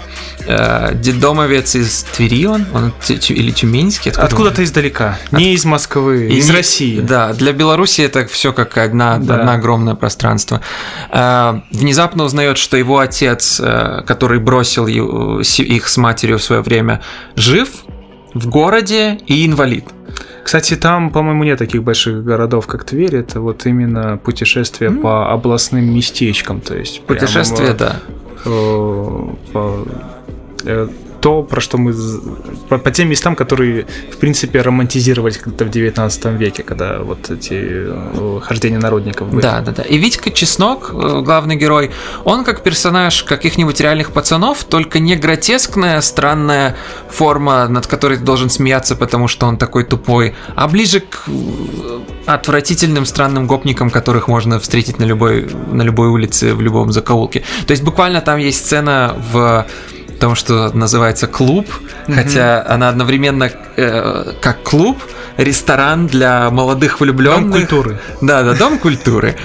дедомовец 0.46 1.76
из 1.76 2.04
Твери 2.04 2.48
он, 2.48 2.66
он 2.74 2.94
или 3.10 3.52
Тюменский. 3.52 4.12
Откуда 4.12 4.26
Откуда-то 4.26 4.64
издалека, 4.66 5.18
не 5.32 5.54
из 5.54 5.64
Москвы, 5.64 6.28
из, 6.28 6.46
из 6.46 6.50
России. 6.50 7.00
Да, 7.00 7.32
для 7.32 7.54
Беларуси 7.54 8.02
это 8.02 8.28
все 8.28 8.52
как 8.52 8.78
одна, 8.78 9.20
да. 9.20 9.36
одно 9.36 9.54
огромное 9.54 9.96
пространство. 9.96 10.62
Внезапно 11.10 12.26
узнает, 12.26 12.58
что 12.58 12.76
его 12.76 13.00
отец, 13.00 13.62
который 14.06 14.40
бросил 14.40 14.88
их 14.88 15.88
с 15.88 15.98
матерью 15.98 16.40
в 16.40 16.44
свое 16.44 16.62
время, 16.62 17.02
жив, 17.36 17.70
в 18.38 18.50
городе 18.50 19.20
и 19.26 19.46
инвалид. 19.46 19.86
Кстати, 20.44 20.76
там, 20.76 21.12
по-моему, 21.12 21.44
нет 21.44 21.60
таких 21.60 21.84
больших 21.84 22.24
городов, 22.24 22.68
как 22.68 22.86
Тверь. 22.86 23.18
Это 23.18 23.42
вот 23.42 23.66
именно 23.66 24.18
путешествие 24.18 24.92
mm. 24.92 25.02
по 25.02 25.32
областным 25.32 25.94
местечкам. 25.94 26.62
То 26.62 26.78
есть 26.78 27.02
путешествие, 27.02 27.74
прямо, 27.74 27.78
да. 27.78 28.00
Э, 28.46 29.28
по, 29.52 29.86
э, 30.64 30.88
то, 31.28 31.44
про 31.44 31.60
что 31.60 31.78
мы... 31.78 31.94
По, 32.70 32.78
по 32.78 32.90
тем 32.90 33.10
местам, 33.10 33.36
которые, 33.36 33.86
в 34.14 34.18
принципе, 34.18 34.62
романтизировались 34.62 35.38
когда-то 35.38 35.66
в 35.66 35.70
19 35.70 36.26
веке, 36.40 36.64
когда 36.64 37.00
вот 37.00 37.30
эти 37.30 37.52
э, 37.52 38.40
хождения 38.42 38.80
народников 38.80 39.30
были. 39.30 39.42
Да, 39.42 39.60
да, 39.60 39.74
да. 39.74 39.84
И 39.84 39.98
Витька 39.98 40.32
Чеснок, 40.32 40.92
э, 40.94 41.22
главный 41.26 41.58
герой, 41.58 41.92
он 42.24 42.46
как 42.46 42.64
персонаж 42.64 43.24
каких-нибудь 43.24 43.82
реальных 43.82 44.12
пацанов, 44.12 44.64
только 44.64 45.00
не 45.00 45.18
гротескная, 45.18 46.00
странная 46.00 46.78
форма, 47.10 47.68
над 47.68 47.88
которой 47.88 48.18
ты 48.18 48.24
должен 48.24 48.50
смеяться, 48.50 48.96
потому 48.96 49.28
что 49.28 49.48
он 49.48 49.58
такой 49.58 49.84
тупой, 49.84 50.34
а 50.56 50.70
ближе 50.70 51.02
к 51.02 51.28
э, 51.28 52.00
отвратительным 52.26 53.06
странным 53.06 53.48
гопникам, 53.48 53.90
которых 53.90 54.30
можно 54.30 54.60
встретить 54.60 54.98
на 55.00 55.04
любой, 55.04 55.50
на 55.74 55.82
любой 55.82 56.08
улице, 56.08 56.54
в 56.54 56.62
любом 56.62 56.94
закоулке. 56.94 57.44
То 57.66 57.72
есть 57.72 57.84
буквально 57.84 58.22
там 58.22 58.40
есть 58.40 58.60
сцена 58.60 59.14
в 59.32 59.66
том, 60.18 60.36
что 60.36 60.72
называется 60.74 61.28
клуб, 61.28 61.68
mm-hmm. 61.68 62.14
хотя 62.14 62.66
она 62.68 62.90
одновременно 62.90 63.52
э, 63.76 64.34
как 64.42 64.64
клуб, 64.64 64.98
ресторан 65.38 66.08
для 66.08 66.50
молодых 66.50 67.00
влюбленных. 67.00 67.52
Дом 67.52 67.52
культуры. 67.52 68.00
Да, 68.22 68.44
да, 68.44 68.54
дом 68.56 68.80
культуры. 68.80 69.36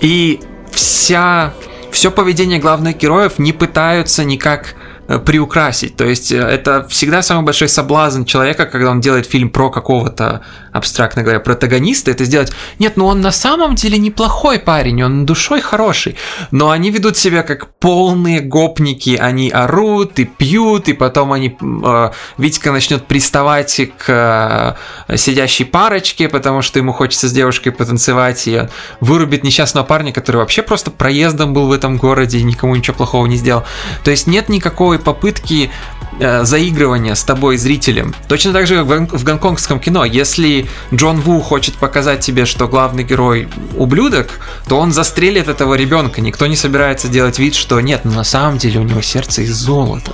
И 0.00 0.40
вся 0.70 1.52
все 1.90 2.10
поведение 2.10 2.58
главных 2.58 2.96
героев 2.96 3.38
не 3.38 3.52
пытаются 3.52 4.24
никак 4.24 4.76
Э, 5.10 5.18
приукрасить. 5.18 5.96
То 5.96 6.04
есть 6.04 6.30
э, 6.30 6.36
это 6.38 6.86
всегда 6.88 7.20
самый 7.20 7.44
большой 7.44 7.68
соблазн 7.68 8.22
человека, 8.22 8.64
когда 8.64 8.90
он 8.90 9.00
делает 9.00 9.26
фильм 9.26 9.50
про 9.50 9.68
какого-то, 9.68 10.42
абстрактно 10.72 11.22
говоря, 11.22 11.40
протагониста, 11.40 12.10
это 12.10 12.24
сделать, 12.24 12.52
нет, 12.78 12.96
ну 12.96 13.06
он 13.06 13.20
на 13.20 13.32
самом 13.32 13.74
деле 13.74 13.98
неплохой 13.98 14.58
парень, 14.58 15.02
он 15.02 15.26
душой 15.26 15.60
хороший, 15.60 16.16
но 16.50 16.70
они 16.70 16.90
ведут 16.90 17.16
себя 17.16 17.42
как 17.42 17.74
полные 17.78 18.40
гопники, 18.40 19.16
они 19.20 19.50
орут 19.50 20.18
и 20.18 20.24
пьют, 20.24 20.88
и 20.88 20.92
потом 20.92 21.32
они, 21.32 21.56
э, 21.60 22.10
Витька 22.38 22.72
начнет 22.72 23.06
приставать 23.06 23.80
к 23.98 24.76
э, 25.08 25.16
сидящей 25.16 25.64
парочке, 25.64 26.28
потому 26.28 26.62
что 26.62 26.78
ему 26.78 26.92
хочется 26.92 27.28
с 27.28 27.32
девушкой 27.32 27.70
потанцевать, 27.70 28.46
и 28.46 28.68
вырубит 29.00 29.44
несчастного 29.44 29.84
парня, 29.84 30.12
который 30.12 30.36
вообще 30.36 30.62
просто 30.62 30.90
проездом 30.90 31.52
был 31.52 31.66
в 31.66 31.72
этом 31.72 31.96
городе 31.96 32.38
и 32.38 32.42
никому 32.42 32.76
ничего 32.76 32.96
плохого 32.96 33.26
не 33.26 33.36
сделал. 33.36 33.64
То 34.04 34.10
есть 34.10 34.26
нет 34.26 34.48
никакой 34.48 34.98
попытки 34.98 35.70
э, 36.18 36.44
заигрывания 36.44 37.14
с 37.14 37.24
тобой 37.24 37.56
зрителем. 37.56 38.14
Точно 38.28 38.52
так 38.52 38.66
же, 38.66 38.84
как 38.84 39.12
в 39.12 39.24
гонконгском 39.24 39.80
кино. 39.80 40.04
Если 40.04 40.68
Джон 40.92 41.20
Ву 41.20 41.40
хочет 41.40 41.76
показать 41.76 42.20
тебе, 42.20 42.46
что 42.46 42.68
главный 42.68 43.04
герой 43.04 43.48
ублюдок, 43.76 44.40
то 44.68 44.78
он 44.78 44.92
застрелит 44.92 45.48
этого 45.48 45.74
ребенка. 45.74 46.20
Никто 46.20 46.46
не 46.46 46.56
собирается 46.56 47.08
делать 47.08 47.38
вид, 47.38 47.54
что 47.54 47.80
нет, 47.80 48.02
ну 48.04 48.12
на 48.12 48.24
самом 48.24 48.58
деле 48.58 48.80
у 48.80 48.84
него 48.84 49.02
сердце 49.02 49.42
из 49.42 49.54
золота. 49.54 50.12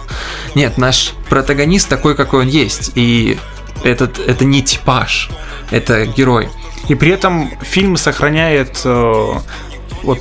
Нет, 0.54 0.78
наш 0.78 1.12
протагонист 1.28 1.88
такой, 1.88 2.14
какой 2.14 2.42
он 2.42 2.48
есть. 2.48 2.92
И 2.94 3.38
этот, 3.84 4.18
это 4.18 4.44
не 4.44 4.62
типаж, 4.62 5.30
это 5.70 6.06
герой. 6.06 6.48
И 6.88 6.94
при 6.94 7.10
этом 7.10 7.50
фильм 7.62 7.96
сохраняет 7.96 8.80
э, 8.84 9.32
вот 10.02 10.20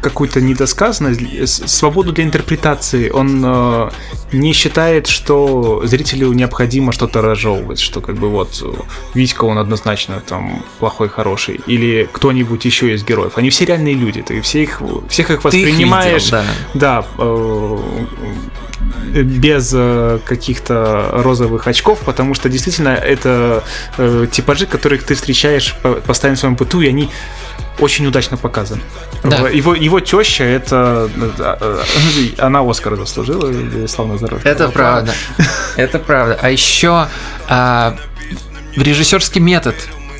какую-то 0.00 0.40
недосказанность, 0.40 1.68
свободу 1.68 2.12
для 2.12 2.24
интерпретации. 2.24 3.10
Он 3.10 3.42
э, 3.44 3.90
не 4.32 4.52
считает, 4.52 5.06
что 5.06 5.82
зрителю 5.84 6.32
необходимо 6.32 6.92
что-то 6.92 7.20
разжевывать, 7.20 7.80
что 7.80 8.00
как 8.00 8.16
бы 8.16 8.28
вот 8.28 8.62
Витька, 9.14 9.44
он 9.44 9.58
однозначно 9.58 10.20
там 10.20 10.64
плохой, 10.78 11.08
хороший, 11.08 11.60
или 11.66 12.08
кто-нибудь 12.12 12.64
еще 12.64 12.94
из 12.94 13.04
героев. 13.04 13.32
Они 13.36 13.50
все 13.50 13.64
реальные 13.64 13.94
люди, 13.94 14.22
ты 14.22 14.40
все 14.40 14.62
их, 14.62 14.80
всех 15.08 15.30
их 15.30 15.44
воспринимаешь. 15.44 16.28
Их 16.28 16.32
видел, 16.32 16.44
да. 16.74 17.02
Да. 17.02 17.06
Э, 17.18 17.78
без 19.12 19.72
э, 19.74 20.18
каких-то 20.24 21.10
розовых 21.12 21.66
очков, 21.66 22.00
потому 22.04 22.34
что 22.34 22.48
действительно 22.48 22.90
это 22.90 23.64
э, 23.96 24.26
типажи, 24.30 24.66
которых 24.66 25.04
ты 25.04 25.14
встречаешь 25.14 25.74
постоянно 26.06 26.36
в 26.36 26.40
своем 26.40 26.54
быту, 26.54 26.80
и 26.80 26.88
они 26.88 27.10
очень 27.78 28.06
удачно 28.06 28.36
показан. 28.36 28.80
Да. 29.22 29.48
Его, 29.48 29.74
его 29.74 30.00
теща, 30.00 30.44
это 30.44 31.10
э, 31.38 32.34
она 32.38 32.68
Оскара 32.68 32.96
заслужила, 32.96 33.52
славно 33.86 34.16
здоровье. 34.18 34.44
Это 34.44 34.68
правда. 34.68 35.12
Это 35.76 35.98
правда. 35.98 36.38
А 36.40 36.50
еще 36.50 37.08
а, 37.48 37.96
режиссерский 38.76 39.40
метод 39.40 39.74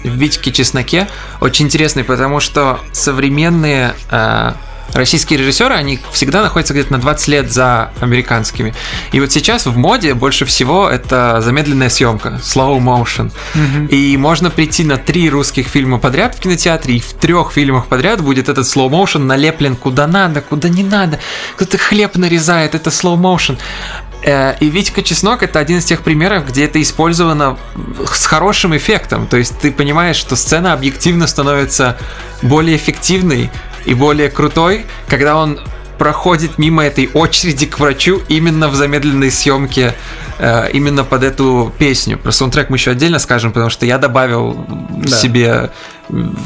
в 0.04 0.08
Витьке 0.08 0.52
Чесноке 0.52 1.08
очень 1.40 1.66
интересный, 1.66 2.04
потому 2.04 2.40
что 2.40 2.80
современные 2.92 3.94
а, 4.10 4.56
российские 4.92 5.38
режиссеры, 5.38 5.75
они 5.75 5.99
всегда 6.12 6.42
находятся 6.42 6.75
где-то 6.75 6.92
на 6.92 6.99
20 6.99 7.28
лет 7.28 7.52
за 7.52 7.92
американскими. 8.00 8.75
И 9.12 9.21
вот 9.21 9.33
сейчас 9.33 9.66
в 9.66 9.76
моде 9.76 10.14
больше 10.14 10.45
всего 10.45 10.88
это 10.88 11.40
замедленная 11.40 11.88
съемка, 11.88 12.40
slow 12.42 12.78
motion. 12.78 13.33
Mm-hmm. 13.54 13.88
И 13.88 14.16
можно 14.16 14.50
прийти 14.50 14.85
на 14.85 14.97
три 14.97 15.30
русских 15.30 15.66
фильма 15.66 15.99
подряд 15.99 16.35
в 16.35 16.40
кинотеатре, 16.40 16.97
и 16.97 17.00
в 17.00 17.12
трех 17.14 17.52
фильмах 17.52 17.87
подряд 17.87 18.23
будет 18.23 18.49
этот 18.49 18.66
slow 18.66 18.88
motion 18.88 19.21
налеплен 19.21 19.76
куда 19.76 20.07
надо, 20.07 20.40
куда 20.40 20.68
не 20.68 20.83
надо. 20.83 21.18
Кто-то 21.57 21.78
хлеб 21.78 22.16
нарезает, 22.16 22.75
это 22.75 22.90
slow 22.90 23.16
motion. 23.16 23.59
Э, 24.23 24.57
и 24.61 24.68
Витька 24.68 25.02
Чеснок 25.02 25.42
это 25.42 25.59
один 25.59 25.78
из 25.78 25.85
тех 25.85 26.02
примеров, 26.02 26.47
где 26.47 26.64
это 26.64 26.80
использовано 26.83 27.57
с 28.12 28.26
хорошим 28.26 28.76
эффектом. 28.76 29.26
То 29.26 29.37
есть 29.37 29.59
ты 29.59 29.71
понимаешь, 29.71 30.16
что 30.16 30.37
сцена 30.37 30.73
объективно 30.73 31.26
становится 31.26 31.99
более 32.42 32.76
эффективной, 32.76 33.50
и 33.88 33.95
более 33.95 34.28
крутой, 34.28 34.85
когда 35.09 35.37
он 35.37 35.59
проходит 35.97 36.59
мимо 36.59 36.85
этой 36.85 37.11
очереди 37.12 37.66
к 37.66 37.78
врачу 37.80 38.21
именно 38.28 38.68
в 38.68 38.75
замедленной 38.75 39.30
съемке, 39.30 39.95
э, 40.38 40.71
именно 40.73 41.04
под 41.04 41.25
эту 41.25 41.73
песню. 41.78 42.18
Про 42.18 42.30
саундтрек 42.30 42.68
мы 42.68 42.76
еще 42.76 42.92
отдельно 42.92 43.18
скажем, 43.18 43.50
потому 43.50 43.71
что 43.71 43.87
я 43.87 43.99
добавил 43.99 44.64
да. 44.90 45.16
себе 45.16 45.71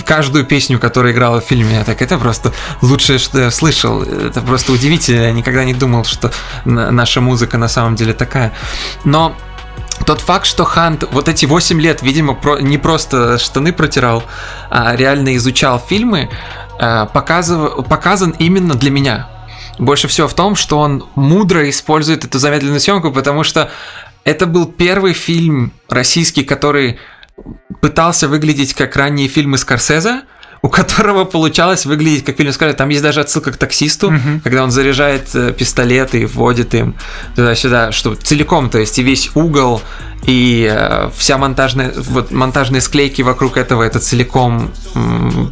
каждую 0.06 0.44
песню, 0.44 0.78
которая 0.78 1.12
играла 1.12 1.40
в 1.40 1.44
фильме. 1.44 1.74
Я 1.74 1.84
так, 1.84 2.00
это 2.00 2.16
просто 2.16 2.52
лучшее, 2.80 3.18
что 3.18 3.40
я 3.40 3.50
слышал. 3.50 4.02
Это 4.02 4.40
просто 4.40 4.72
удивительно. 4.72 5.22
Я 5.22 5.32
никогда 5.32 5.64
не 5.64 5.74
думал, 5.74 6.04
что 6.04 6.32
наша 6.64 7.20
музыка 7.20 7.58
на 7.58 7.68
самом 7.68 7.96
деле 7.96 8.14
такая. 8.14 8.52
Но 9.04 9.36
тот 10.06 10.20
факт, 10.20 10.46
что 10.46 10.64
Хант 10.64 11.04
вот 11.12 11.28
эти 11.28 11.46
8 11.46 11.80
лет, 11.80 12.02
видимо, 12.02 12.34
про, 12.34 12.58
не 12.58 12.78
просто 12.78 13.38
штаны 13.38 13.72
протирал, 13.72 14.24
а 14.70 14.96
реально 14.96 15.36
изучал 15.36 15.78
фильмы, 15.78 16.28
показыв... 17.12 17.86
показан 17.88 18.34
именно 18.38 18.74
для 18.74 18.90
меня. 18.90 19.28
Больше 19.78 20.08
всего 20.08 20.28
в 20.28 20.34
том, 20.34 20.54
что 20.56 20.78
он 20.78 21.04
мудро 21.14 21.68
использует 21.70 22.24
эту 22.24 22.38
замедленную 22.38 22.80
съемку, 22.80 23.10
потому 23.12 23.44
что 23.44 23.70
это 24.24 24.46
был 24.46 24.66
первый 24.66 25.12
фильм 25.12 25.72
российский, 25.88 26.44
который 26.44 26.98
пытался 27.80 28.28
выглядеть 28.28 28.74
как 28.74 28.96
ранние 28.96 29.28
фильмы 29.28 29.58
Скорсезе, 29.58 30.22
у 30.62 30.68
которого 30.68 31.24
получалось 31.24 31.86
выглядеть 31.86 32.24
как 32.24 32.36
фильм 32.36 32.52
Скорсезе. 32.52 32.78
Там 32.78 32.88
есть 32.88 33.02
даже 33.02 33.20
отсылка 33.20 33.52
к 33.52 33.56
таксисту, 33.56 34.10
mm-hmm. 34.10 34.40
когда 34.42 34.62
он 34.62 34.70
заряжает 34.70 35.34
э, 35.34 35.52
пистолет 35.52 36.14
и 36.14 36.24
вводит 36.24 36.74
им 36.74 36.94
туда-сюда, 37.34 37.90
что 37.90 38.14
целиком, 38.14 38.70
то 38.70 38.78
есть 38.78 38.98
и 38.98 39.02
весь 39.02 39.30
угол, 39.34 39.82
и 40.26 40.70
э, 40.72 41.10
вся 41.16 41.36
монтажная, 41.36 41.92
вот 41.96 42.30
монтажные 42.30 42.80
склейки 42.80 43.22
вокруг 43.22 43.56
этого, 43.56 43.82
это 43.82 43.98
целиком 43.98 44.70
м- 44.94 45.50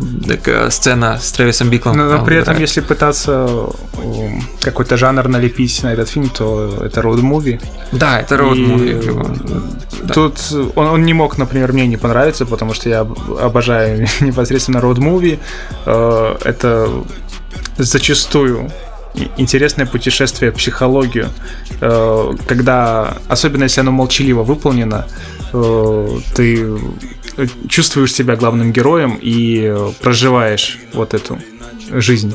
сцена 0.70 1.18
с 1.20 1.32
Трэвисом 1.32 1.70
Биклом. 1.70 1.96
Но, 1.96 2.04
но 2.04 2.24
при 2.24 2.36
этом, 2.36 2.56
если 2.58 2.80
пытаться 2.80 3.68
какой-то 4.62 4.96
жанр 4.96 5.26
налепить 5.28 5.82
на 5.82 5.92
этот 5.92 6.08
фильм, 6.08 6.28
то 6.28 6.78
это 6.84 7.00
роуд-муви. 7.00 7.60
Да, 7.92 8.20
это 8.20 8.36
роуд-муви. 8.36 10.12
Тут 10.14 10.38
он, 10.76 10.86
он 10.86 11.02
не 11.04 11.14
мог, 11.14 11.36
например, 11.36 11.72
мне 11.72 11.88
не 11.88 11.96
понравиться, 11.96 12.46
потому 12.46 12.72
что 12.72 12.88
я 12.88 13.00
обожаю 13.00 14.06
непосредственно 14.20 14.78
роуд-муви. 14.78 14.99
Э, 15.86 16.36
это 16.44 16.88
зачастую 17.78 18.70
интересное 19.36 19.86
путешествие 19.86 20.52
в 20.52 20.54
психологию, 20.54 21.28
э, 21.80 22.32
когда, 22.46 23.16
особенно 23.28 23.64
если 23.64 23.80
оно 23.80 23.90
молчаливо 23.90 24.42
выполнено, 24.42 25.06
э, 25.52 26.08
ты 26.34 26.78
чувствуешь 27.68 28.12
себя 28.12 28.36
главным 28.36 28.72
героем 28.72 29.18
и 29.20 29.74
проживаешь 30.00 30.78
вот 30.92 31.14
эту 31.14 31.38
жизнь. 31.90 32.34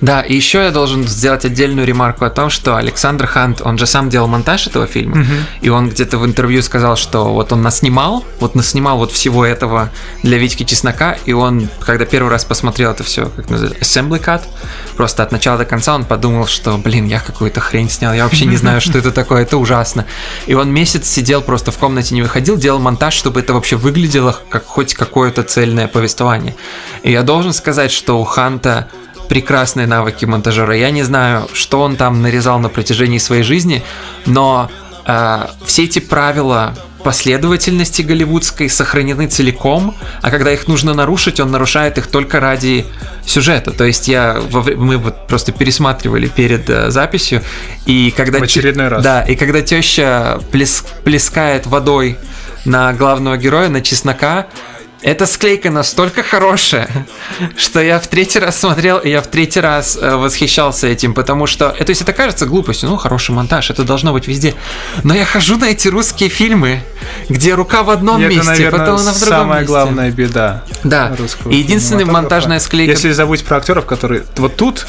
Да, 0.00 0.20
и 0.20 0.34
еще 0.34 0.58
я 0.58 0.70
должен 0.70 1.06
сделать 1.06 1.44
отдельную 1.44 1.86
ремарку 1.86 2.24
о 2.24 2.30
том, 2.30 2.50
что 2.50 2.76
Александр 2.76 3.26
Хант, 3.26 3.60
он 3.62 3.78
же 3.78 3.86
сам 3.86 4.10
делал 4.10 4.28
монтаж 4.28 4.66
этого 4.66 4.86
фильма, 4.86 5.22
угу. 5.22 5.32
и 5.60 5.68
он 5.68 5.88
где-то 5.88 6.18
в 6.18 6.26
интервью 6.26 6.62
сказал, 6.62 6.96
что 6.96 7.32
вот 7.32 7.52
он 7.52 7.62
наснимал, 7.62 8.24
вот 8.40 8.54
наснимал 8.54 8.98
вот 8.98 9.12
всего 9.12 9.44
этого 9.44 9.90
для 10.22 10.38
Витьки 10.38 10.64
Чеснока, 10.64 11.16
и 11.24 11.32
он, 11.32 11.68
когда 11.80 12.04
первый 12.04 12.30
раз 12.30 12.44
посмотрел 12.44 12.92
это 12.92 13.04
все, 13.04 13.26
как 13.26 13.50
называется, 13.50 13.80
assembly 13.80 14.22
cut, 14.22 14.42
просто 14.96 15.22
от 15.22 15.32
начала 15.32 15.58
до 15.58 15.64
конца 15.64 15.94
он 15.94 16.04
подумал, 16.04 16.46
что, 16.46 16.78
блин, 16.78 17.06
я 17.06 17.20
какую-то 17.20 17.60
хрень 17.60 17.90
снял, 17.90 18.14
я 18.14 18.24
вообще 18.24 18.46
не 18.46 18.56
знаю, 18.56 18.80
что 18.80 18.98
это 18.98 19.10
такое, 19.10 19.42
это 19.42 19.56
ужасно. 19.56 20.06
И 20.46 20.54
он 20.54 20.72
месяц 20.72 21.08
сидел 21.08 21.42
просто 21.42 21.70
в 21.70 21.78
комнате, 21.78 22.14
не 22.14 22.22
выходил, 22.22 22.56
делал 22.56 22.78
монтаж, 22.78 23.14
чтобы 23.14 23.40
это 23.40 23.52
вообще 23.52 23.76
выглядело 23.76 24.38
как 24.50 24.66
хоть 24.66 24.94
какое-то 24.94 25.42
цельное 25.42 25.88
повествование. 25.88 26.54
И 27.02 27.12
я 27.12 27.22
должен 27.22 27.52
сказать, 27.52 27.90
что 27.90 28.20
у 28.20 28.24
Ханта 28.24 28.88
прекрасные 29.28 29.86
навыки 29.86 30.24
монтажера. 30.24 30.76
Я 30.76 30.90
не 30.90 31.02
знаю, 31.02 31.48
что 31.52 31.80
он 31.80 31.96
там 31.96 32.22
нарезал 32.22 32.58
на 32.58 32.68
протяжении 32.68 33.18
своей 33.18 33.42
жизни, 33.42 33.82
но 34.26 34.70
э, 35.06 35.46
все 35.64 35.84
эти 35.84 35.98
правила 35.98 36.74
последовательности 37.02 38.02
голливудской 38.02 38.68
сохранены 38.68 39.28
целиком, 39.28 39.94
а 40.20 40.30
когда 40.30 40.52
их 40.52 40.66
нужно 40.66 40.94
нарушить, 40.94 41.40
он 41.40 41.50
нарушает 41.50 41.96
их 41.98 42.08
только 42.08 42.40
ради 42.40 42.84
сюжета. 43.24 43.70
То 43.70 43.84
есть 43.84 44.08
я 44.08 44.40
мы 44.50 44.98
вот 44.98 45.26
просто 45.26 45.52
пересматривали 45.52 46.26
перед 46.26 46.68
э, 46.68 46.90
записью 46.90 47.42
и 47.86 48.12
когда 48.16 48.40
в 48.40 48.42
очередной 48.42 48.88
раз. 48.88 49.02
Да, 49.02 49.22
и 49.22 49.36
когда 49.36 49.62
теща 49.62 50.40
плес, 50.50 50.84
плескает 51.04 51.66
водой 51.66 52.18
на 52.64 52.92
главного 52.92 53.36
героя, 53.36 53.68
на 53.68 53.80
чеснока, 53.80 54.48
эта 55.02 55.26
склейка 55.26 55.70
настолько 55.70 56.22
хорошая, 56.22 57.06
что 57.56 57.80
я 57.80 58.00
в 58.00 58.06
третий 58.08 58.40
раз 58.40 58.58
смотрел, 58.58 58.98
и 58.98 59.10
я 59.10 59.22
в 59.22 59.28
третий 59.28 59.60
раз 59.60 59.96
э, 60.00 60.16
восхищался 60.16 60.88
этим, 60.88 61.14
потому 61.14 61.46
что, 61.46 61.74
э, 61.78 61.84
то 61.84 61.90
есть 61.90 62.02
это 62.02 62.12
кажется 62.12 62.46
глупостью, 62.46 62.88
ну, 62.88 62.96
хороший 62.96 63.30
монтаж, 63.32 63.70
это 63.70 63.84
должно 63.84 64.12
быть 64.12 64.26
везде. 64.26 64.54
Но 65.04 65.14
я 65.14 65.24
хожу 65.24 65.56
на 65.56 65.66
эти 65.66 65.88
русские 65.88 66.28
фильмы, 66.28 66.82
где 67.28 67.54
рука 67.54 67.84
в 67.84 67.90
одном 67.90 68.20
это, 68.20 68.28
месте, 68.28 68.44
наверное, 68.44 68.80
потом 68.80 69.00
она 69.00 69.12
в 69.12 69.20
другом 69.20 69.38
самая 69.38 69.60
месте. 69.60 69.66
главная 69.72 70.10
беда. 70.10 70.64
Да, 70.82 71.12
и 71.48 71.56
единственная 71.56 72.06
монтажная 72.06 72.58
склейка... 72.58 72.92
Если 72.92 73.12
забыть 73.12 73.44
про 73.44 73.58
актеров, 73.58 73.86
которые... 73.86 74.24
Вот 74.36 74.56
тут 74.56 74.86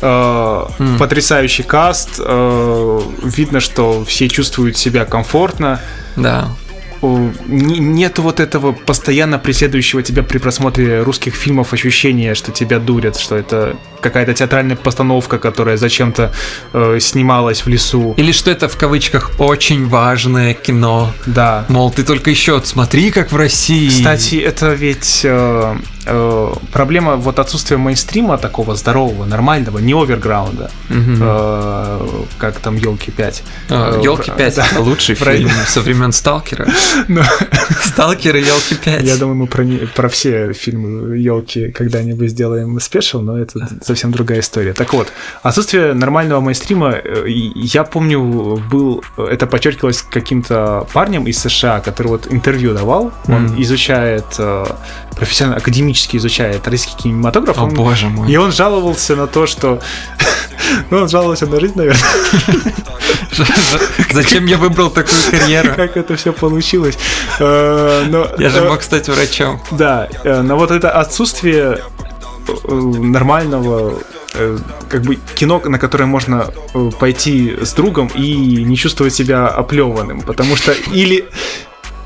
mm. 0.00 0.98
потрясающий 0.98 1.64
каст, 1.64 2.10
э, 2.18 3.00
видно, 3.24 3.60
что 3.60 4.04
все 4.04 4.28
чувствуют 4.28 4.76
себя 4.76 5.04
комфортно. 5.04 5.80
Да 6.14 6.48
нет 7.02 8.18
вот 8.18 8.40
этого 8.40 8.72
постоянно 8.72 9.38
преследующего 9.38 10.02
тебя 10.02 10.22
при 10.22 10.38
просмотре 10.38 11.02
русских 11.02 11.34
фильмов 11.34 11.72
ощущения, 11.72 12.34
что 12.34 12.52
тебя 12.52 12.78
дурят, 12.78 13.16
что 13.16 13.36
это 13.36 13.76
какая-то 14.00 14.34
театральная 14.34 14.76
постановка, 14.76 15.38
которая 15.38 15.76
зачем-то 15.76 16.32
э, 16.72 16.98
снималась 17.00 17.64
в 17.64 17.68
лесу. 17.68 18.14
Или 18.16 18.32
что 18.32 18.50
это 18.50 18.68
в 18.68 18.76
кавычках 18.76 19.32
очень 19.38 19.86
важное 19.86 20.54
кино. 20.54 21.12
Да. 21.26 21.64
Мол, 21.68 21.90
ты 21.90 22.02
только 22.02 22.30
еще 22.30 22.60
смотри, 22.64 23.10
как 23.10 23.32
в 23.32 23.36
России. 23.36 23.88
Кстати, 23.88 24.36
это 24.36 24.72
ведь 24.72 25.22
э, 25.24 25.76
э, 26.06 26.52
проблема 26.72 27.16
вот 27.16 27.38
отсутствия 27.38 27.76
мейнстрима 27.76 28.38
такого 28.38 28.74
здорового, 28.74 29.24
нормального, 29.24 29.78
не 29.78 29.92
оверграунда, 29.92 30.70
угу. 30.90 30.98
э, 31.20 32.08
как 32.38 32.58
там 32.58 32.76
елки 32.76 33.10
5. 33.10 33.42
Елки 34.02 34.30
5 34.36 34.56
да. 34.56 34.66
это 34.66 34.80
лучший 34.80 35.14
фильм 35.14 35.50
со 35.66 35.80
времен 35.80 36.12
Сталкера. 36.12 36.66
Сталкер 37.84 38.36
и 38.36 38.40
елки 38.40 38.74
5. 38.74 39.02
Я 39.02 39.16
думаю, 39.16 39.36
мы 39.36 39.46
про, 39.46 39.64
про 39.94 40.08
все 40.08 40.52
фильмы 40.52 41.16
елки 41.18 41.70
когда-нибудь 41.70 42.30
сделаем 42.30 42.80
спешл, 42.80 43.20
но 43.20 43.38
это 43.38 43.68
совсем 43.82 44.12
другая 44.12 44.40
история. 44.40 44.72
Так 44.72 44.92
вот, 44.92 45.12
отсутствие 45.42 45.94
нормального 45.94 46.40
мейнстрима, 46.40 46.92
э, 46.92 47.24
я 47.28 47.84
помню, 47.84 48.56
был, 48.70 49.04
это 49.16 49.46
подчеркивалось 49.46 50.02
каким-то 50.02 50.86
парнем 50.92 51.26
из 51.26 51.38
США, 51.38 51.80
который 51.80 52.08
вот 52.08 52.32
интервью 52.32 52.74
давал, 52.74 53.12
он 53.28 53.46
mm. 53.46 53.62
изучает 53.62 54.24
э, 54.38 54.66
профессионально, 55.16 55.60
академически 55.92 56.16
изучает 56.16 56.66
российский 56.68 57.02
кинематограф. 57.02 57.58
О, 57.58 57.64
он, 57.64 57.74
боже 57.74 58.08
мой. 58.08 58.30
И 58.30 58.36
он 58.36 58.52
жаловался 58.52 59.16
на 59.16 59.26
то, 59.26 59.46
что... 59.46 59.80
ну, 60.90 60.98
он 60.98 61.08
жаловался 61.08 61.46
на 61.46 61.60
жизнь, 61.60 61.74
наверное. 61.76 62.02
Зачем 64.10 64.46
я 64.46 64.58
выбрал 64.58 64.90
такую 64.90 65.18
карьеру? 65.30 65.72
Как 65.76 65.96
это 65.96 66.16
все 66.16 66.32
получилось. 66.32 66.98
Э, 67.38 68.28
я 68.38 68.50
же 68.50 68.62
мог 68.62 68.82
стать 68.82 69.08
врачом. 69.08 69.60
Да, 69.70 70.08
но 70.24 70.56
вот 70.56 70.70
это 70.70 70.90
отсутствие 70.90 71.78
Э, 72.48 72.74
нормального 72.74 73.98
э, 74.34 74.58
как 74.88 75.02
бы 75.02 75.18
кино, 75.34 75.60
на 75.64 75.78
которое 75.78 76.06
можно 76.06 76.52
э, 76.74 76.90
пойти 76.98 77.56
с 77.62 77.72
другом 77.72 78.08
и 78.14 78.64
не 78.64 78.76
чувствовать 78.76 79.14
себя 79.14 79.46
оплеванным, 79.46 80.22
потому 80.22 80.56
что 80.56 80.72
или 80.92 81.28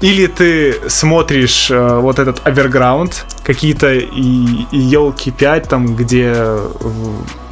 или 0.00 0.26
ты 0.26 0.76
смотришь 0.88 1.70
э, 1.70 1.98
вот 2.00 2.18
этот 2.18 2.46
Оверграунд, 2.46 3.24
какие-то 3.42 3.94
и, 3.94 4.66
и 4.70 4.78
елки 4.78 5.30
5, 5.30 5.68
там, 5.68 5.96
где... 5.96 6.32
Э, 6.34 6.68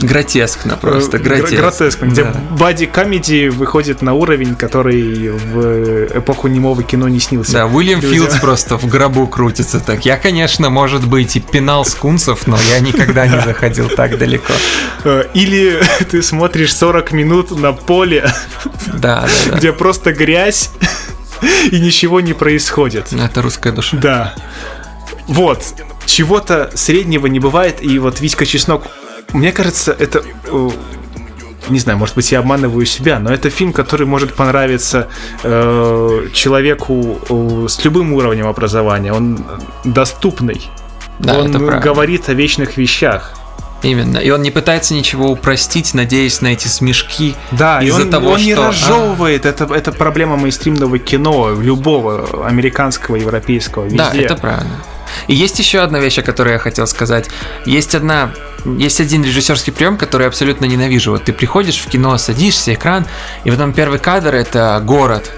гротескно 0.00 0.76
просто, 0.76 1.18
гротескно. 1.18 1.57
Гротескно, 1.57 2.07
где 2.07 2.24
да. 2.24 2.35
бади 2.59 2.85
комедии 2.85 3.48
выходит 3.48 4.02
на 4.02 4.12
уровень, 4.12 4.57
который 4.57 5.30
в 5.30 6.18
эпоху 6.18 6.48
немого 6.48 6.83
кино 6.83 7.09
не 7.09 7.18
снился. 7.18 7.52
Да, 7.52 7.66
Уильям 7.66 8.00
Друзья. 8.00 8.18
Филдс 8.18 8.38
просто 8.40 8.76
в 8.76 8.87
гробу 8.88 9.26
крутится 9.26 9.80
так. 9.80 10.04
Я, 10.04 10.18
конечно, 10.18 10.68
может 10.68 11.07
быть, 11.07 11.37
и 11.37 11.40
пенал 11.40 11.87
скунсов, 11.87 12.46
но 12.46 12.59
я 12.70 12.80
никогда 12.80 13.26
не 13.26 13.40
заходил 13.40 13.88
так 13.88 14.18
далеко. 14.18 14.52
Э, 15.04 15.24
или 15.33 15.80
ты 16.11 16.22
смотришь 16.22 16.74
40 16.76 17.12
минут 17.12 17.59
на 17.59 17.72
поле, 17.72 18.30
да, 18.87 19.22
да, 19.22 19.28
да. 19.50 19.57
где 19.57 19.72
просто 19.72 20.12
грязь, 20.12 20.70
и 21.70 21.80
ничего 21.80 22.20
не 22.20 22.33
происходит. 22.33 23.12
Это 23.12 23.42
русская 23.42 23.72
душа. 23.72 23.96
Да. 23.96 24.35
Вот. 25.26 25.62
Чего-то 26.07 26.70
среднего 26.74 27.26
не 27.26 27.40
бывает, 27.40 27.83
и 27.83 27.98
вот 27.98 28.20
Витька 28.20 28.44
Чеснок, 28.46 28.87
мне 29.33 29.52
кажется, 29.52 29.96
это 29.98 30.22
не 31.70 31.78
знаю, 31.78 31.98
может 31.98 32.14
быть, 32.14 32.30
я 32.30 32.40
обманываю 32.40 32.85
себя, 32.87 33.18
но 33.18 33.33
это 33.33 33.50
фильм, 33.50 33.72
который 33.72 34.07
может 34.07 34.35
понравиться 34.35 35.09
э, 35.42 36.28
человеку 36.33 37.18
э, 37.28 37.66
с 37.68 37.83
любым 37.85 38.12
уровнем 38.12 38.46
образования. 38.46 39.12
Он 39.12 39.44
доступный. 39.85 40.68
Да, 41.18 41.38
он 41.38 41.52
говорит 41.52 42.28
о 42.28 42.35
вечных 42.35 42.76
вещах. 42.76 43.35
Именно. 43.85 44.18
И 44.18 44.31
он 44.31 44.42
не 44.42 44.51
пытается 44.51 44.94
ничего 44.94 45.31
упростить, 45.31 45.94
надеясь 45.94 46.40
на 46.40 46.49
эти 46.49 46.68
смешки. 46.68 47.35
Да, 47.53 47.83
из-за 47.83 48.03
он, 48.03 48.11
того, 48.11 48.31
он 48.31 48.38
что... 48.38 48.47
не 48.47 48.55
разжевывает. 48.55 49.47
А... 49.47 49.51
Это, 49.51 49.73
это 49.73 49.92
проблема 49.92 50.37
мейнстримного 50.37 50.99
кино, 50.99 51.55
любого 51.55 52.47
американского, 52.47 53.16
европейского, 53.16 53.85
везде. 53.85 53.99
Да, 53.99 54.11
это 54.14 54.37
правильно. 54.37 54.83
И 55.29 55.35
есть 55.35 55.59
еще 55.59 55.81
одна 55.81 56.01
вещь, 56.01 56.18
о 56.18 56.23
которой 56.23 56.55
я 56.55 56.59
хотел 56.59 56.87
сказать. 56.87 57.29
Есть 57.66 57.94
одна 57.94 58.33
есть 58.64 58.99
один 58.99 59.23
режиссерский 59.23 59.73
прием, 59.73 59.99
который 59.99 60.23
я 60.23 60.29
абсолютно 60.29 60.64
ненавижу. 60.64 61.12
Вот 61.12 61.25
ты 61.25 61.35
приходишь 61.35 61.77
в 61.77 61.88
кино, 61.88 62.16
садишься, 62.16 62.73
экран, 62.73 63.07
и 63.44 63.51
потом 63.51 63.75
первый 63.75 63.99
кадр 63.99 64.35
это 64.35 64.81
город. 64.83 65.31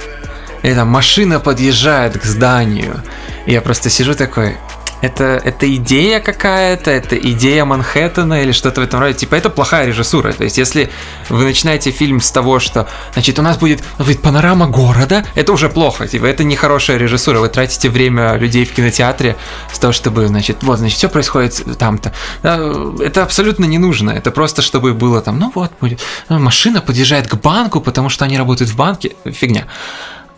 Там 0.63 0.89
машина 0.89 1.41
подъезжает 1.41 2.19
к 2.19 2.25
зданию. 2.25 3.03
И 3.47 3.53
я 3.53 3.61
просто 3.61 3.91
сижу 3.91 4.15
такой, 4.15 4.57
это, 5.01 5.41
это 5.45 5.75
идея 5.77 6.21
какая-то, 6.21 6.91
это 6.91 7.17
идея 7.17 7.65
Манхэттена 7.65 8.43
или 8.43 8.53
что-то 8.53 8.81
в 8.81 8.85
этом 8.85 9.01
роде. 9.01 9.15
Типа, 9.15 9.35
это 9.35 9.51
плохая 9.51 9.87
режиссура. 9.87 10.33
То 10.33 10.45
есть, 10.45 10.59
если 10.59 10.91
вы 11.29 11.45
начинаете 11.45 11.91
фильм 11.91 12.21
с 12.21 12.31
того, 12.31 12.59
что, 12.59 12.89
значит, 13.13 13.39
у 13.39 13.43
нас 13.43 13.59
будет, 13.59 13.83
будет 13.99 14.23
панорама 14.23 14.67
города, 14.69 15.25
это 15.35 15.53
уже 15.53 15.69
плохо. 15.69 16.07
Типа, 16.09 16.27
это 16.27 16.45
не 16.45 16.57
хорошая 16.57 16.97
режиссура. 16.99 17.41
Вы 17.41 17.49
тратите 17.49 17.89
время 17.89 18.37
людей 18.37 18.65
в 18.65 18.73
кинотеатре 18.73 19.37
с 19.73 19.79
того, 19.79 19.93
чтобы, 19.93 20.27
значит, 20.27 20.63
вот, 20.63 20.79
значит, 20.79 20.99
все 20.99 21.09
происходит 21.09 21.63
там-то. 21.79 22.13
Это 22.43 23.23
абсолютно 23.23 23.65
не 23.65 23.79
нужно. 23.79 24.11
Это 24.11 24.31
просто, 24.31 24.63
чтобы 24.63 24.95
было 24.95 25.21
там, 25.21 25.39
ну 25.39 25.53
вот, 25.55 25.73
будет. 25.81 26.01
Машина 26.29 26.81
подъезжает 26.81 27.29
к 27.29 27.35
банку, 27.37 27.81
потому 27.81 28.09
что 28.09 28.25
они 28.25 28.39
работают 28.39 28.71
в 28.71 28.77
банке. 28.77 29.15
Фигня. 29.25 29.67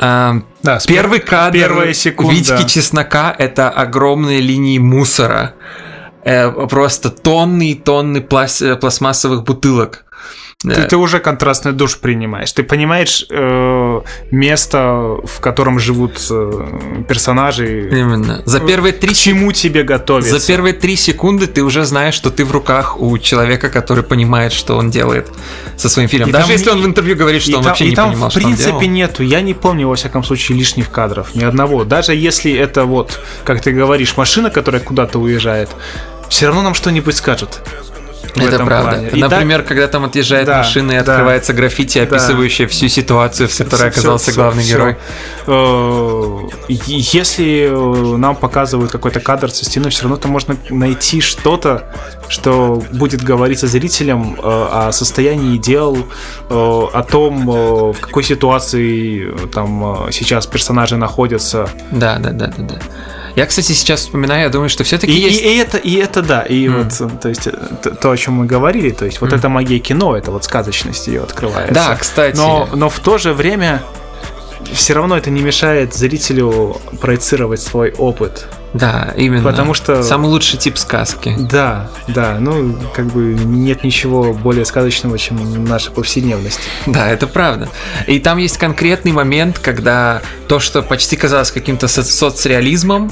Эм, 0.01 0.47
да, 0.63 0.79
Первый 0.87 1.21
кадр 1.21 1.59
первая 1.59 1.93
секунда. 1.93 2.35
Витьки 2.35 2.69
Чеснока– 2.69 3.35
это 3.39 3.69
огромные 3.71 4.41
линии 4.41 4.79
мусора. 4.79 5.55
Э, 6.25 6.51
просто 6.67 7.11
тонны 7.11 7.71
и 7.71 7.75
тонны 7.75 8.21
пластмассовых 8.21 9.45
бутылок 9.45 10.05
Ты, 10.61 10.83
ты 10.83 10.97
уже 10.97 11.21
контрастный 11.21 11.73
душ 11.73 11.99
принимаешь. 11.99 12.51
Ты 12.51 12.65
понимаешь 12.65 13.25
э, 13.31 14.01
место, 14.33 15.19
в 15.23 15.39
котором 15.41 15.79
живут 15.79 16.19
э, 16.31 17.05
персонажи. 17.09 17.89
Именно. 17.93 18.43
За 18.45 18.59
первые 18.59 18.93
три... 18.93 19.15
К 19.15 19.17
чему 19.17 19.53
тебе 19.53 19.85
готовиться. 19.85 20.37
За 20.37 20.45
первые 20.45 20.75
три 20.75 20.97
секунды 20.97 21.47
ты 21.47 21.63
уже 21.63 21.85
знаешь, 21.85 22.15
что 22.15 22.31
ты 22.31 22.45
в 22.45 22.51
руках 22.51 23.01
у 23.01 23.17
человека, 23.19 23.71
который 23.71 24.03
понимает, 24.03 24.53
что 24.53 24.77
он 24.77 24.91
делает 24.91 25.29
со 25.77 25.89
своим 25.89 26.09
фильмом. 26.09 26.31
И 26.31 26.33
Даже 26.33 26.51
если 26.51 26.71
он 26.71 26.83
в 26.83 26.87
интервью 26.87 27.15
говорит, 27.15 27.43
что 27.43 27.59
он 27.59 27.63
там, 27.63 27.71
вообще 27.71 27.85
и 27.85 27.91
не 27.91 27.95
там, 27.95 28.11
понимал, 28.11 28.31
в 28.31 28.35
принципе, 28.35 28.87
нету. 28.89 29.23
Я 29.23 29.43
не 29.43 29.55
помню, 29.55 29.87
во 29.87 29.95
всяком 29.95 30.25
случае, 30.25 30.59
лишних 30.59 30.91
кадров. 30.91 31.37
Ни 31.37 31.45
одного. 31.45 31.85
Даже 31.85 32.17
если 32.17 32.53
это 32.53 32.85
вот, 32.85 33.21
как 33.45 33.63
ты 33.63 33.71
говоришь, 33.71 34.17
машина, 34.17 34.51
которая 34.51 34.83
куда-то 34.83 35.21
уезжает, 35.21 35.71
все 36.29 36.47
равно 36.47 36.63
нам 36.63 36.75
что-нибудь 36.75 37.15
скажут. 37.15 37.61
Это 38.37 38.65
правда. 38.65 38.91
Плане. 38.91 39.11
Например, 39.15 39.59
так... 39.61 39.69
когда 39.69 39.89
там 39.89 40.05
отъезжает 40.05 40.47
да, 40.47 40.59
машина 40.59 40.93
и 40.93 40.95
да, 40.97 41.01
открывается 41.01 41.53
граффити, 41.53 41.99
описывающее 41.99 42.67
да. 42.67 42.73
всю 42.73 42.89
ситуацию, 42.89 43.49
в 43.49 43.57
которой 43.57 43.91
все, 43.91 44.01
оказался 44.01 44.31
все, 44.31 44.41
главный 44.41 44.63
все. 44.63 44.73
герой. 44.73 44.97
Э, 45.47 46.39
если 46.69 47.69
э, 47.71 48.17
нам 48.17 48.37
показывают 48.37 48.93
какой-то 48.93 49.21
кадр 49.21 49.51
со 49.51 49.65
стены, 49.65 49.91
все 49.91 50.03
равно 50.03 50.17
там 50.17 50.31
можно 50.33 50.57
найти 50.71 51.21
что-то, 51.21 51.85
что 52.29 52.83
будет 52.93 53.23
говорить 53.23 53.61
зрителям 53.61 54.35
э, 54.35 54.41
о 54.43 54.93
состоянии 54.93 55.59
дел, 55.59 56.07
о 56.49 57.07
том, 57.11 57.47
в 57.93 58.01
какой 58.01 58.23
ситуации 58.23 59.33
там 59.53 60.09
сейчас 60.11 60.47
персонажи 60.47 60.97
находятся. 60.97 61.69
Да, 61.91 62.19
да, 62.19 62.31
да, 62.31 62.47
да, 62.47 62.63
да. 62.63 62.79
Я, 63.39 63.47
кстати, 63.47 63.71
сейчас 63.71 64.01
вспоминаю, 64.01 64.43
я 64.43 64.49
думаю, 64.49 64.69
что 64.69 64.83
все-таки 64.83 65.13
и, 65.13 65.21
есть... 65.21 65.41
И, 65.41 65.45
и 65.45 65.57
это, 65.59 65.77
и 65.77 65.95
это 65.95 66.23
да, 66.23 66.43
и 66.43 66.67
mm. 66.67 66.99
вот, 67.01 67.21
то 67.21 67.29
есть, 67.29 67.45
то, 67.83 67.91
то, 67.93 68.11
о 68.11 68.17
чем 68.17 68.35
мы 68.35 68.47
говорили, 68.47 68.91
то 68.91 69.05
есть, 69.05 69.21
вот 69.21 69.33
mm. 69.33 69.37
это 69.37 69.49
магия 69.49 69.79
кино, 69.79 70.17
это 70.17 70.33
вот 70.33 70.43
сказочность 70.43 71.07
ее 71.07 71.23
открывается. 71.23 71.73
Да, 71.73 71.95
кстати. 71.95 72.37
Но, 72.37 72.69
но 72.75 72.89
в 72.89 72.99
то 72.99 73.17
же 73.17 73.33
время 73.33 73.81
все 74.73 74.95
равно 74.95 75.17
это 75.17 75.31
не 75.31 75.41
мешает 75.41 75.95
зрителю 75.95 76.81
проецировать 77.01 77.61
свой 77.61 77.93
опыт. 77.93 78.49
Да, 78.75 79.15
именно. 79.17 79.43
Потому 79.43 79.73
что... 79.75 80.03
Самый 80.03 80.27
лучший 80.29 80.59
тип 80.59 80.77
сказки. 80.77 81.35
Да, 81.39 81.89
да. 82.07 82.37
Ну, 82.39 82.77
как 82.95 83.07
бы 83.07 83.35
нет 83.35 83.83
ничего 83.83 84.33
более 84.35 84.65
сказочного, 84.65 85.19
чем 85.19 85.65
наша 85.65 85.91
повседневность. 85.91 86.61
Да, 86.87 87.09
это 87.09 87.27
правда. 87.27 87.69
И 88.07 88.19
там 88.19 88.39
есть 88.39 88.59
конкретный 88.59 89.13
момент, 89.13 89.59
когда 89.59 90.21
то, 90.49 90.59
что 90.61 90.83
почти 90.83 91.17
казалось 91.17 91.51
каким-то 91.51 91.89
со- 91.89 92.03
соцреализмом, 92.03 93.11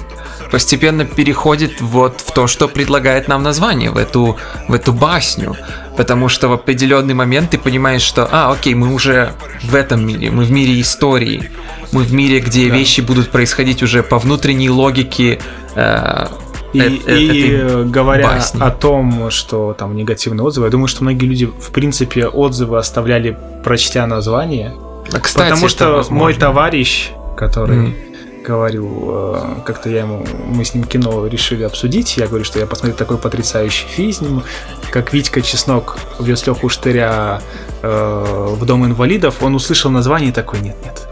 постепенно 0.50 1.04
переходит 1.04 1.80
вот 1.80 2.20
в 2.20 2.32
то, 2.32 2.46
что 2.46 2.68
предлагает 2.68 3.26
нам 3.28 3.42
название, 3.42 3.90
в 3.90 3.96
эту, 3.96 4.36
в 4.68 4.74
эту 4.74 4.92
басню. 4.92 5.56
Потому 5.96 6.28
что 6.28 6.48
в 6.48 6.52
определенный 6.52 7.14
момент 7.14 7.50
ты 7.50 7.58
понимаешь, 7.58 8.02
что, 8.02 8.28
а, 8.30 8.52
окей, 8.52 8.74
мы 8.74 8.92
уже 8.92 9.32
в 9.62 9.74
этом 9.74 10.06
мире, 10.06 10.30
мы 10.30 10.44
в 10.44 10.50
мире 10.50 10.80
истории, 10.80 11.50
мы 11.92 12.02
в 12.02 12.12
мире, 12.12 12.40
где 12.40 12.68
да. 12.68 12.74
вещи 12.74 13.00
будут 13.00 13.30
происходить 13.30 13.82
уже 13.82 14.02
по 14.02 14.18
внутренней 14.18 14.68
логике. 14.68 15.40
Э, 15.74 16.26
и, 16.72 17.02
э, 17.06 17.18
и 17.18 17.84
говоря 17.84 18.28
басни. 18.28 18.60
о 18.60 18.70
том, 18.70 19.30
что 19.30 19.74
там 19.78 19.96
негативные 19.96 20.44
отзывы, 20.44 20.66
я 20.66 20.70
думаю, 20.70 20.88
что 20.88 21.02
многие 21.04 21.26
люди, 21.26 21.46
в 21.46 21.70
принципе, 21.70 22.26
отзывы 22.26 22.76
оставляли, 22.76 23.36
прочтя 23.64 24.06
название. 24.06 24.74
А, 25.12 25.20
кстати, 25.20 25.50
потому 25.50 25.68
что 25.68 26.04
мой 26.10 26.34
товарищ, 26.34 27.10
который 27.36 27.76
mm 27.76 28.15
говорил, 28.46 29.08
э, 29.08 29.60
как-то 29.64 29.90
я 29.90 30.00
ему, 30.00 30.24
мы 30.46 30.64
с 30.64 30.74
ним 30.74 30.84
кино 30.84 31.26
решили 31.26 31.64
обсудить, 31.64 32.16
я 32.16 32.26
говорю, 32.26 32.44
что 32.44 32.58
я 32.58 32.66
посмотрел 32.66 32.96
такой 32.96 33.18
потрясающий 33.18 33.86
фильм, 33.88 34.42
как 34.90 35.12
Витька 35.12 35.42
Чеснок 35.42 35.98
вез 36.20 36.46
Леху 36.46 36.68
Штыря 36.68 37.40
э, 37.82 38.54
в 38.58 38.64
Дом 38.64 38.84
инвалидов, 38.86 39.42
он 39.42 39.54
услышал 39.54 39.90
название 39.90 40.30
и 40.30 40.32
такой, 40.32 40.60
нет-нет. 40.60 41.08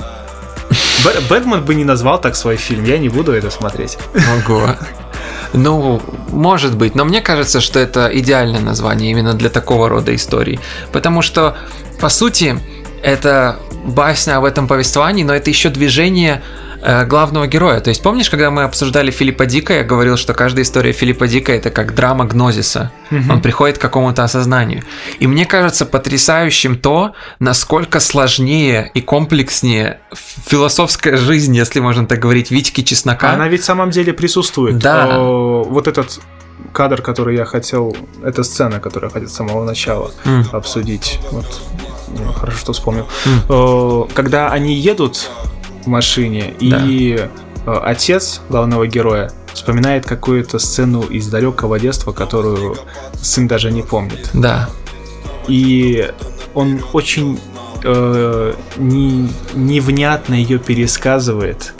Бэтмен 1.28 1.62
бы 1.62 1.74
не 1.74 1.84
назвал 1.84 2.20
так 2.20 2.36
свой 2.36 2.56
фильм, 2.56 2.84
я 2.84 2.98
не 2.98 3.08
буду 3.08 3.32
это 3.32 3.50
смотреть. 3.50 3.98
Ого. 4.48 4.76
Ну, 5.52 6.00
может 6.30 6.76
быть, 6.76 6.94
но 6.94 7.04
мне 7.04 7.20
кажется, 7.20 7.60
что 7.60 7.78
это 7.78 8.10
идеальное 8.12 8.60
название 8.60 9.10
именно 9.10 9.34
для 9.34 9.50
такого 9.50 9.88
рода 9.88 10.14
историй. 10.14 10.58
Потому 10.92 11.22
что, 11.22 11.56
по 12.00 12.08
сути, 12.08 12.58
это 13.02 13.58
басня 13.84 14.38
об 14.38 14.44
этом 14.44 14.66
повествовании, 14.66 15.24
но 15.24 15.34
это 15.34 15.50
еще 15.50 15.68
движение 15.68 16.42
главного 17.06 17.46
героя. 17.46 17.80
То 17.80 17.88
есть 17.88 18.02
помнишь, 18.02 18.28
когда 18.28 18.50
мы 18.50 18.64
обсуждали 18.64 19.10
Филиппа 19.10 19.46
Дика, 19.46 19.72
я 19.72 19.84
говорил, 19.84 20.16
что 20.16 20.34
каждая 20.34 20.64
история 20.64 20.92
Филиппа 20.92 21.26
Дика 21.26 21.52
это 21.52 21.70
как 21.70 21.94
драма 21.94 22.24
гнозиса. 22.26 22.92
Угу. 23.10 23.32
Он 23.32 23.40
приходит 23.40 23.78
к 23.78 23.80
какому-то 23.80 24.22
осознанию. 24.24 24.82
И 25.18 25.26
мне 25.26 25.46
кажется 25.46 25.86
потрясающим 25.86 26.78
то, 26.78 27.12
насколько 27.38 28.00
сложнее 28.00 28.90
и 28.94 29.00
комплекснее 29.00 30.00
философская 30.46 31.16
жизнь, 31.16 31.56
если 31.56 31.80
можно 31.80 32.06
так 32.06 32.18
говорить, 32.18 32.50
Витьки 32.50 32.82
Чеснока. 32.82 33.32
Она 33.32 33.48
ведь 33.48 33.62
в 33.62 33.64
самом 33.64 33.90
деле 33.90 34.12
присутствует. 34.12 34.78
Да. 34.78 35.18
Вот 35.18 35.88
этот 35.88 36.20
кадр, 36.72 37.02
который 37.02 37.36
я 37.36 37.44
хотел, 37.44 37.96
это 38.22 38.42
сцена, 38.42 38.80
которую 38.80 39.10
я 39.10 39.12
хотел 39.12 39.28
с 39.28 39.34
самого 39.34 39.64
начала 39.64 40.12
mm. 40.24 40.50
обсудить. 40.52 41.18
Вот 41.30 41.62
хорошо, 42.36 42.58
что 42.58 42.72
вспомнил. 42.72 43.08
Mm. 43.48 44.12
Когда 44.14 44.50
они 44.50 44.74
едут 44.74 45.30
в 45.84 45.86
машине, 45.86 46.54
да. 46.60 46.82
и 46.84 47.28
э, 47.66 47.72
отец 47.82 48.40
главного 48.48 48.86
героя 48.86 49.30
вспоминает 49.52 50.04
какую-то 50.04 50.58
сцену 50.58 51.02
из 51.02 51.28
далекого 51.28 51.78
детства, 51.78 52.12
которую 52.12 52.76
сын 53.14 53.46
даже 53.46 53.70
не 53.70 53.82
помнит. 53.82 54.30
Да. 54.34 54.68
И 55.46 56.10
он 56.54 56.80
очень 56.92 57.38
э, 57.84 58.54
не, 58.76 59.28
невнятно 59.54 60.34
ее 60.34 60.58
пересказывает. 60.58 61.74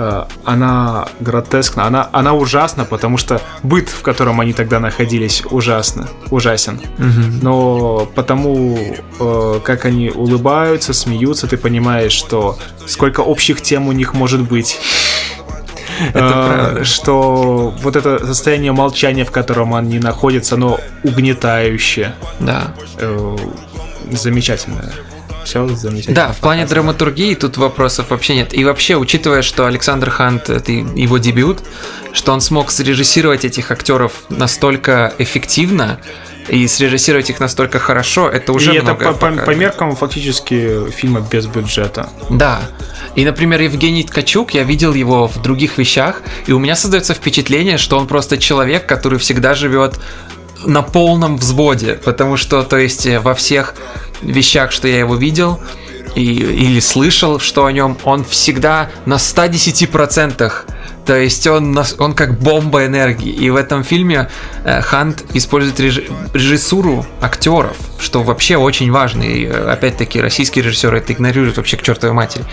Э, 0.00 0.26
она 0.44 1.08
гротескна, 1.18 1.84
она, 1.84 2.08
она 2.12 2.32
ужасна, 2.32 2.84
потому 2.84 3.16
что 3.16 3.40
быт, 3.64 3.88
в 3.88 4.02
котором 4.02 4.40
они 4.40 4.52
тогда 4.52 4.78
находились, 4.78 5.42
ужасно, 5.50 6.08
ужасен. 6.30 6.80
Угу. 6.98 7.42
Но 7.42 8.08
потому, 8.14 8.78
э, 9.18 9.60
как 9.64 9.86
они 9.86 10.10
улыбаются, 10.10 10.92
смеются, 10.92 11.48
ты 11.48 11.56
понимаешь, 11.56 12.12
что 12.12 12.56
сколько 12.86 13.22
общих 13.22 13.60
тем 13.60 13.88
у 13.88 13.92
них 13.92 14.14
может 14.14 14.40
быть. 14.42 14.78
Это 16.14 16.76
э, 16.78 16.84
Что 16.84 17.74
вот 17.82 17.96
это 17.96 18.24
состояние 18.24 18.70
молчания, 18.70 19.24
в 19.24 19.32
котором 19.32 19.74
они 19.74 19.98
находятся, 19.98 20.54
оно 20.54 20.78
угнетающее. 21.02 22.14
Да. 22.38 22.72
Замечательное 24.12 24.92
все 25.48 25.66
замечательно. 25.68 26.14
Да, 26.14 26.32
в 26.32 26.38
плане 26.38 26.66
драматургии 26.66 27.34
тут 27.34 27.56
вопросов 27.56 28.10
вообще 28.10 28.34
нет. 28.34 28.54
И 28.54 28.64
вообще, 28.64 28.96
учитывая, 28.96 29.42
что 29.42 29.66
Александр 29.66 30.10
Хант 30.10 30.50
это 30.50 30.70
его 30.72 31.18
дебют, 31.18 31.60
что 32.12 32.32
он 32.32 32.40
смог 32.40 32.70
срежиссировать 32.70 33.44
этих 33.44 33.70
актеров 33.70 34.12
настолько 34.28 35.14
эффективно, 35.18 36.00
и 36.48 36.66
срежиссировать 36.66 37.28
их 37.28 37.40
настолько 37.40 37.78
хорошо, 37.78 38.28
это 38.28 38.54
уже 38.54 38.74
и 38.74 38.78
это 38.78 38.94
по, 38.94 39.12
по, 39.12 39.30
по 39.30 39.50
меркам 39.54 39.94
фактически 39.94 40.90
фильма 40.90 41.20
без 41.20 41.46
бюджета. 41.46 42.08
Да. 42.30 42.62
И, 43.16 43.24
например, 43.24 43.60
Евгений 43.60 44.02
Ткачук, 44.02 44.54
я 44.54 44.62
видел 44.62 44.94
его 44.94 45.28
в 45.28 45.42
других 45.42 45.76
вещах, 45.76 46.22
и 46.46 46.52
у 46.52 46.58
меня 46.58 46.74
создается 46.74 47.12
впечатление, 47.12 47.76
что 47.76 47.98
он 47.98 48.06
просто 48.06 48.38
человек, 48.38 48.86
который 48.86 49.18
всегда 49.18 49.54
живет 49.54 50.00
на 50.64 50.82
полном 50.82 51.36
взводе, 51.36 51.94
потому 51.94 52.36
что, 52.36 52.62
то 52.62 52.78
есть, 52.78 53.06
во 53.06 53.34
всех 53.34 53.74
вещах, 54.22 54.72
что 54.72 54.88
я 54.88 54.98
его 54.98 55.16
видел 55.16 55.60
и, 56.14 56.22
или 56.22 56.80
слышал, 56.80 57.38
что 57.38 57.66
о 57.66 57.72
нем, 57.72 57.96
он 58.04 58.24
всегда 58.24 58.90
на 59.06 59.14
110%. 59.14 60.52
То 61.06 61.16
есть 61.16 61.46
он, 61.46 61.78
он 61.98 62.14
как 62.14 62.38
бомба 62.38 62.84
энергии. 62.84 63.30
И 63.30 63.48
в 63.48 63.56
этом 63.56 63.82
фильме 63.82 64.28
э, 64.64 64.82
Хант 64.82 65.24
использует 65.32 65.80
режиссуру 65.80 67.06
актеров, 67.22 67.76
что 67.98 68.22
вообще 68.22 68.56
очень 68.58 68.90
важно. 68.90 69.22
И 69.22 69.46
э, 69.46 69.70
опять-таки 69.70 70.20
российские 70.20 70.64
режиссеры 70.64 70.98
это 70.98 71.14
игнорируют 71.14 71.56
вообще 71.56 71.78
к 71.78 71.82
чертовой 71.82 72.14
матери 72.14 72.44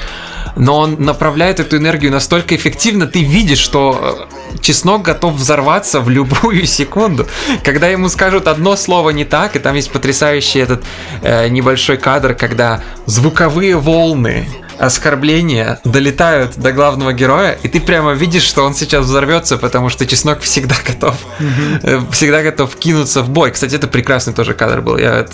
но 0.56 0.80
он 0.80 0.95
направляет 0.99 1.60
эту 1.60 1.78
энергию 1.78 2.12
настолько 2.12 2.56
эффективно, 2.56 3.08
ты 3.08 3.23
видишь, 3.23 3.60
что 3.60 4.28
э, 4.32 4.35
чеснок 4.62 5.02
готов 5.04 5.36
взорваться 5.36 6.00
в 6.02 6.10
любую 6.10 6.65
секунду. 6.65 7.28
Когда 7.63 7.88
ему 7.88 8.10
скажут 8.10 8.48
одно 8.48 8.76
слово 8.76 9.12
не 9.12 9.26
так, 9.26 9.56
и 9.56 9.60
там 9.60 9.76
есть 9.76 9.91
потрясающий 9.91 10.60
этот 10.60 10.84
э, 11.22 11.48
небольшой 11.50 11.98
кадр, 11.98 12.34
когда 12.34 12.82
звуковые 13.06 13.76
волны 13.76 14.48
оскорбления 14.78 15.80
долетают 15.84 16.58
до 16.58 16.72
главного 16.72 17.13
героя, 17.13 17.58
и 17.63 17.68
ты 17.68 17.80
прямо 17.80 18.12
видишь, 18.12 18.44
что 18.44 18.63
он 18.63 18.74
сейчас 18.74 19.06
взорвется, 19.06 19.58
потому 19.58 19.89
что 19.89 20.06
чеснок 20.06 20.41
всегда 20.41 20.76
готов, 20.86 21.15
mm-hmm. 21.39 22.12
всегда 22.12 22.44
готов 22.44 22.76
кинуться 22.76 23.22
в 23.22 23.30
бой. 23.30 23.52
Кстати, 23.52 23.76
это 23.76 23.88
прекрасный 23.88 24.34
тоже 24.34 24.54
кадр 24.54 24.82
был. 24.82 24.98
Я 24.98 25.26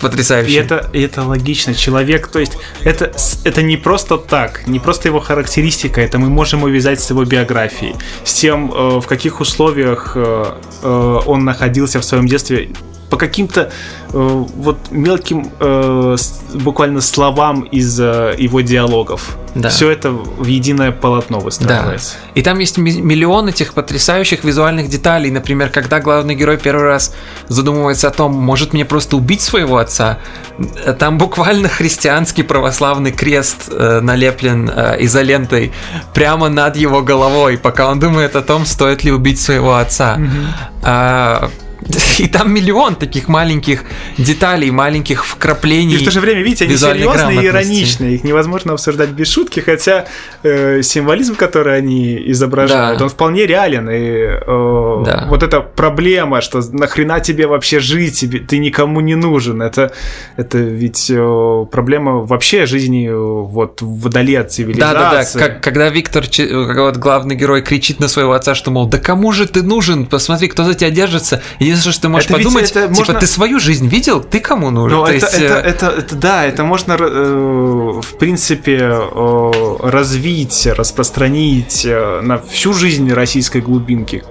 потрясающий. 0.00 0.52
И 0.52 0.54
это, 0.54 0.90
и 0.92 1.00
это 1.00 1.22
логично. 1.22 1.74
Человек, 1.74 2.28
то 2.28 2.38
есть, 2.38 2.58
это, 2.84 3.12
это 3.44 3.62
не 3.62 3.76
просто 3.76 4.18
так, 4.18 4.66
не 4.66 4.78
просто 4.78 5.08
его 5.08 5.20
характеристика, 5.20 6.00
это 6.00 6.18
мы 6.18 6.28
можем 6.28 6.62
увязать 6.62 7.00
с 7.00 7.10
его 7.10 7.24
биографией, 7.24 7.96
с 8.24 8.34
тем, 8.34 8.72
э, 8.72 9.00
в 9.00 9.06
каких 9.06 9.40
условиях 9.40 10.12
э, 10.16 10.44
э, 10.82 11.20
он 11.26 11.44
находился 11.44 12.00
в 12.00 12.04
своем 12.04 12.26
детстве 12.26 12.70
по 13.10 13.16
каким-то 13.16 13.70
э, 14.12 14.44
вот 14.56 14.78
мелким 14.90 15.50
э, 15.60 16.16
буквально 16.54 17.00
словам 17.00 17.62
из 17.62 17.98
э, 18.00 18.34
его 18.38 18.60
диалогов. 18.60 19.36
Да. 19.54 19.70
Все 19.70 19.90
это 19.90 20.10
в 20.10 20.44
единое 20.44 20.92
полотно 20.92 21.38
выстраивается. 21.38 22.16
Да. 22.22 22.30
И 22.34 22.42
там 22.42 22.58
есть 22.58 22.76
миллион 22.76 23.48
этих 23.48 23.72
потрясающих 23.72 24.44
визуальных 24.44 24.90
деталей. 24.90 25.30
Например, 25.30 25.70
когда 25.70 26.00
главный 26.00 26.34
герой 26.34 26.58
первый 26.58 26.84
раз 26.84 27.14
задумывается 27.48 28.08
о 28.08 28.10
том, 28.10 28.34
может 28.34 28.74
мне 28.74 28.84
просто 28.84 29.16
убить 29.16 29.40
своего 29.40 29.78
отца, 29.78 30.18
там 30.98 31.16
буквально 31.16 31.68
христианский 31.68 32.42
православный 32.42 33.12
крест 33.12 33.68
э, 33.70 34.00
налеплен 34.00 34.68
э, 34.68 34.96
изолентой 35.00 35.72
прямо 36.12 36.50
над 36.50 36.76
его 36.76 37.00
головой, 37.00 37.56
пока 37.56 37.90
он 37.90 37.98
думает 37.98 38.36
о 38.36 38.42
том, 38.42 38.66
стоит 38.66 39.04
ли 39.04 39.12
убить 39.12 39.40
своего 39.40 39.76
отца. 39.76 40.16
Mm-hmm. 40.18 40.46
А, 40.82 41.50
И 42.18 42.28
там 42.28 42.52
миллион 42.52 42.96
таких 42.96 43.28
маленьких 43.28 43.84
деталей, 44.18 44.70
маленьких 44.70 45.24
вкраплений. 45.24 45.96
И 45.96 45.98
в 45.98 46.04
то 46.04 46.10
же 46.10 46.20
время, 46.20 46.42
видите, 46.42 46.64
они 46.64 46.76
серьезные 46.76 47.42
и 47.42 47.46
ироничные. 47.46 48.14
Их 48.14 48.24
невозможно 48.24 48.72
обсуждать 48.72 49.10
без 49.10 49.28
шутки, 49.28 49.60
хотя 49.60 50.06
э, 50.42 50.82
символизм, 50.82 51.36
который 51.36 51.76
они 51.76 52.30
изображают, 52.30 52.98
да. 52.98 53.04
он 53.04 53.10
вполне 53.10 53.46
реален. 53.46 53.90
И 53.90 53.94
э, 53.94 55.02
да. 55.04 55.26
вот 55.28 55.42
эта 55.42 55.60
проблема, 55.60 56.40
что 56.40 56.62
нахрена 56.72 57.20
тебе 57.20 57.46
вообще 57.46 57.80
жить, 57.80 58.18
тебе, 58.18 58.38
ты 58.38 58.58
никому 58.58 59.00
не 59.00 59.14
нужен, 59.14 59.60
это, 59.62 59.92
это 60.36 60.58
ведь 60.58 61.10
э, 61.10 61.66
проблема 61.70 62.22
вообще 62.22 62.66
жизни 62.66 63.08
э, 63.08 63.14
вот 63.14 63.82
вдали 63.82 64.34
от 64.34 64.52
цивилизации. 64.52 64.94
Да-да-да, 64.94 65.38
как, 65.38 65.62
когда 65.62 65.88
Виктор, 65.90 66.24
вот 66.76 66.96
главный 66.96 67.34
герой, 67.34 67.62
кричит 67.62 68.00
на 68.00 68.08
своего 68.08 68.32
отца, 68.32 68.54
что, 68.54 68.70
мол, 68.70 68.86
да 68.86 68.98
кому 68.98 69.32
же 69.32 69.46
ты 69.46 69.62
нужен, 69.62 70.06
посмотри, 70.06 70.48
кто 70.48 70.64
за 70.64 70.74
тебя 70.74 70.90
держится. 70.90 71.42
И 71.58 71.65
единственное, 71.66 71.92
что 71.92 72.02
ты 72.02 72.08
можешь 72.08 72.28
это 72.28 72.38
подумать, 72.38 72.70
это 72.70 72.82
типа, 72.82 72.94
можно... 72.94 73.14
ты 73.14 73.26
свою 73.26 73.60
жизнь 73.60 73.88
видел, 73.88 74.22
ты 74.22 74.40
кому 74.40 74.70
нужен? 74.70 74.98
Ну, 74.98 75.04
это, 75.04 75.14
есть... 75.14 75.34
это, 75.34 75.54
э, 75.54 75.70
это, 75.70 75.86
это, 75.86 76.16
да, 76.16 76.44
это 76.44 76.64
можно, 76.64 76.96
э, 76.98 78.00
в 78.02 78.18
принципе, 78.18 78.78
э, 78.80 79.52
развить, 79.82 80.66
распространить 80.66 81.84
э, 81.84 82.20
на 82.22 82.38
всю 82.38 82.72
жизнь 82.72 83.12
российской 83.12 83.60
глубинки, 83.60 84.22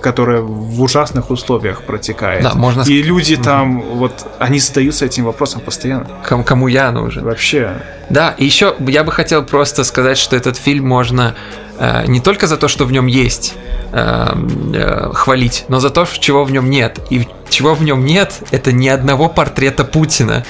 которая 0.00 0.40
в 0.40 0.82
ужасных 0.82 1.30
условиях 1.30 1.82
протекает. 1.82 2.42
Да, 2.42 2.54
можно... 2.54 2.82
И 2.82 3.02
люди 3.02 3.36
там, 3.36 3.82
вот, 3.82 4.26
они 4.38 4.58
задаются 4.58 5.04
этим 5.06 5.24
вопросом 5.24 5.60
постоянно. 5.60 6.06
Кому, 6.24 6.44
кому 6.44 6.68
я 6.68 6.90
нужен? 6.90 7.24
Вообще. 7.24 7.82
Да, 8.08 8.34
и 8.36 8.44
еще 8.44 8.74
я 8.80 9.04
бы 9.04 9.12
хотел 9.12 9.44
просто 9.44 9.84
сказать, 9.84 10.18
что 10.18 10.36
этот 10.36 10.56
фильм 10.56 10.86
можно 10.86 11.34
э, 11.69 11.69
не 12.06 12.20
только 12.20 12.46
за 12.46 12.56
то, 12.56 12.68
что 12.68 12.84
в 12.84 12.92
нем 12.92 13.06
есть, 13.06 13.54
э, 13.92 14.26
э, 14.74 15.10
хвалить, 15.14 15.64
но 15.68 15.80
за 15.80 15.90
то, 15.90 16.06
чего 16.18 16.44
в 16.44 16.52
нем 16.52 16.68
нет. 16.68 16.98
И 17.10 17.26
чего 17.48 17.74
в 17.74 17.82
нем 17.82 18.04
нет, 18.04 18.42
это 18.50 18.72
ни 18.72 18.88
одного 18.88 19.28
портрета 19.28 19.84
Путина. 19.84 20.44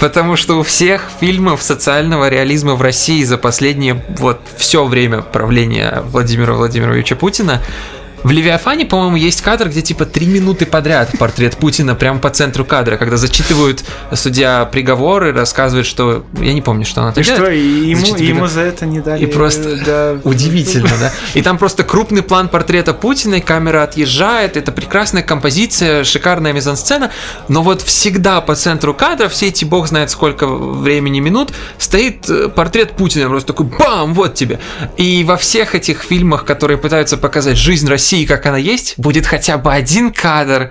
Потому 0.00 0.36
что 0.36 0.58
у 0.58 0.62
всех 0.62 1.10
фильмов 1.20 1.62
социального 1.62 2.28
реализма 2.28 2.74
в 2.74 2.82
России 2.82 3.22
за 3.24 3.36
последнее 3.36 4.02
вот 4.18 4.40
все 4.56 4.84
время 4.84 5.22
правления 5.22 6.02
Владимира 6.06 6.54
Владимировича 6.54 7.16
Путина 7.16 7.60
в 8.26 8.32
Левиафане, 8.32 8.86
по-моему, 8.86 9.14
есть 9.14 9.40
кадр, 9.40 9.68
где 9.68 9.82
типа 9.82 10.04
три 10.04 10.26
минуты 10.26 10.66
подряд 10.66 11.16
портрет 11.16 11.56
Путина 11.56 11.94
прямо 11.94 12.18
по 12.18 12.28
центру 12.28 12.64
кадра, 12.64 12.96
когда 12.96 13.16
зачитывают 13.16 13.84
судья 14.14 14.64
приговоры, 14.64 15.32
рассказывает, 15.32 15.86
что... 15.86 16.24
Я 16.40 16.52
не 16.52 16.60
помню, 16.60 16.84
что 16.84 17.02
она 17.02 17.12
так 17.12 17.22
И 17.22 17.26
делает. 17.28 17.44
что, 17.44 17.52
и 17.52 17.90
ему, 17.90 18.16
ему 18.16 18.46
за 18.48 18.62
это 18.62 18.84
не 18.84 18.98
дали... 18.98 19.22
И 19.22 19.26
просто 19.26 19.76
да. 19.76 20.20
удивительно, 20.24 20.90
да? 20.98 21.12
И 21.34 21.42
там 21.42 21.56
просто 21.56 21.84
крупный 21.84 22.22
план 22.22 22.48
портрета 22.48 22.94
Путина, 22.94 23.40
камера 23.40 23.84
отъезжает, 23.84 24.56
это 24.56 24.72
прекрасная 24.72 25.22
композиция, 25.22 26.02
шикарная 26.02 26.52
мизансцена, 26.52 27.12
но 27.46 27.62
вот 27.62 27.82
всегда 27.82 28.40
по 28.40 28.56
центру 28.56 28.92
кадра, 28.92 29.28
все 29.28 29.46
эти 29.50 29.64
бог 29.64 29.86
знает 29.86 30.10
сколько 30.10 30.48
времени 30.48 31.20
минут, 31.20 31.52
стоит 31.78 32.28
э, 32.28 32.48
портрет 32.48 32.96
Путина, 32.96 33.28
просто 33.28 33.52
такой 33.52 33.66
бам, 33.66 34.14
вот 34.14 34.34
тебе. 34.34 34.58
И 34.96 35.22
во 35.22 35.36
всех 35.36 35.76
этих 35.76 36.02
фильмах, 36.02 36.44
которые 36.44 36.76
пытаются 36.76 37.16
показать 37.16 37.56
жизнь 37.56 37.88
России, 37.88 38.15
России, 38.16 38.26
как 38.26 38.46
она 38.46 38.56
есть, 38.56 38.94
будет 38.96 39.26
хотя 39.26 39.58
бы 39.58 39.72
один 39.72 40.10
кадр, 40.12 40.70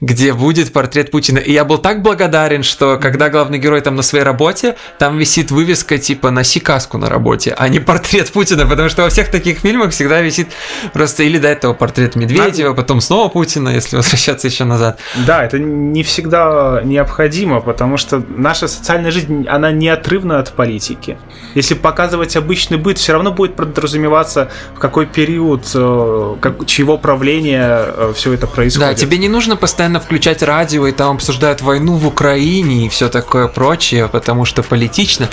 где 0.00 0.32
будет 0.32 0.72
портрет 0.72 1.10
Путина. 1.10 1.38
И 1.38 1.52
я 1.52 1.64
был 1.64 1.78
так 1.78 2.02
благодарен, 2.02 2.62
что 2.62 2.96
когда 2.96 3.28
главный 3.28 3.58
герой 3.58 3.80
там 3.82 3.96
на 3.96 4.02
своей 4.02 4.24
работе, 4.24 4.76
там 4.98 5.18
висит 5.18 5.50
вывеска 5.50 5.98
типа 5.98 6.30
«Носи 6.30 6.58
каску 6.60 6.96
на 6.98 7.08
работе», 7.08 7.54
а 7.58 7.68
не 7.68 7.80
портрет 7.80 8.30
Путина, 8.32 8.66
потому 8.66 8.88
что 8.88 9.02
во 9.02 9.10
всех 9.10 9.30
таких 9.30 9.58
фильмах 9.58 9.90
всегда 9.90 10.22
висит 10.22 10.48
просто 10.94 11.22
или 11.22 11.38
до 11.38 11.48
этого 11.48 11.74
портрет 11.74 12.16
Медведева, 12.16 12.72
потом 12.72 13.00
снова 13.00 13.28
Путина, 13.28 13.68
если 13.68 13.96
возвращаться 13.96 14.46
еще 14.46 14.64
назад. 14.64 14.98
Да, 15.26 15.44
это 15.44 15.58
не 15.58 16.02
всегда 16.02 16.80
необходимо, 16.84 17.60
потому 17.60 17.98
что 17.98 18.22
наша 18.36 18.68
социальная 18.68 19.10
жизнь, 19.10 19.46
она 19.48 19.70
неотрывна 19.70 20.38
от 20.38 20.52
политики. 20.52 21.18
Если 21.54 21.74
показывать 21.74 22.36
обычный 22.36 22.78
быт, 22.78 22.98
все 22.98 23.12
равно 23.12 23.32
будет 23.32 23.54
подразумеваться, 23.56 24.48
в 24.74 24.78
какой 24.78 25.06
период, 25.06 25.70
э, 25.74 26.36
как, 26.40 26.66
чьего 26.76 26.98
правления 26.98 27.84
э, 27.86 28.12
все 28.14 28.34
это 28.34 28.46
происходит. 28.46 28.88
Да, 28.88 28.94
тебе 28.94 29.16
не 29.16 29.28
нужно 29.28 29.56
постоянно 29.56 29.98
включать 29.98 30.42
радио, 30.42 30.86
и 30.86 30.92
там 30.92 31.16
обсуждают 31.16 31.62
войну 31.62 31.94
в 31.94 32.06
Украине 32.06 32.84
и 32.84 32.88
все 32.90 33.08
такое 33.08 33.48
прочее, 33.48 34.08
потому 34.08 34.44
что 34.44 34.62
политично. 34.62 35.30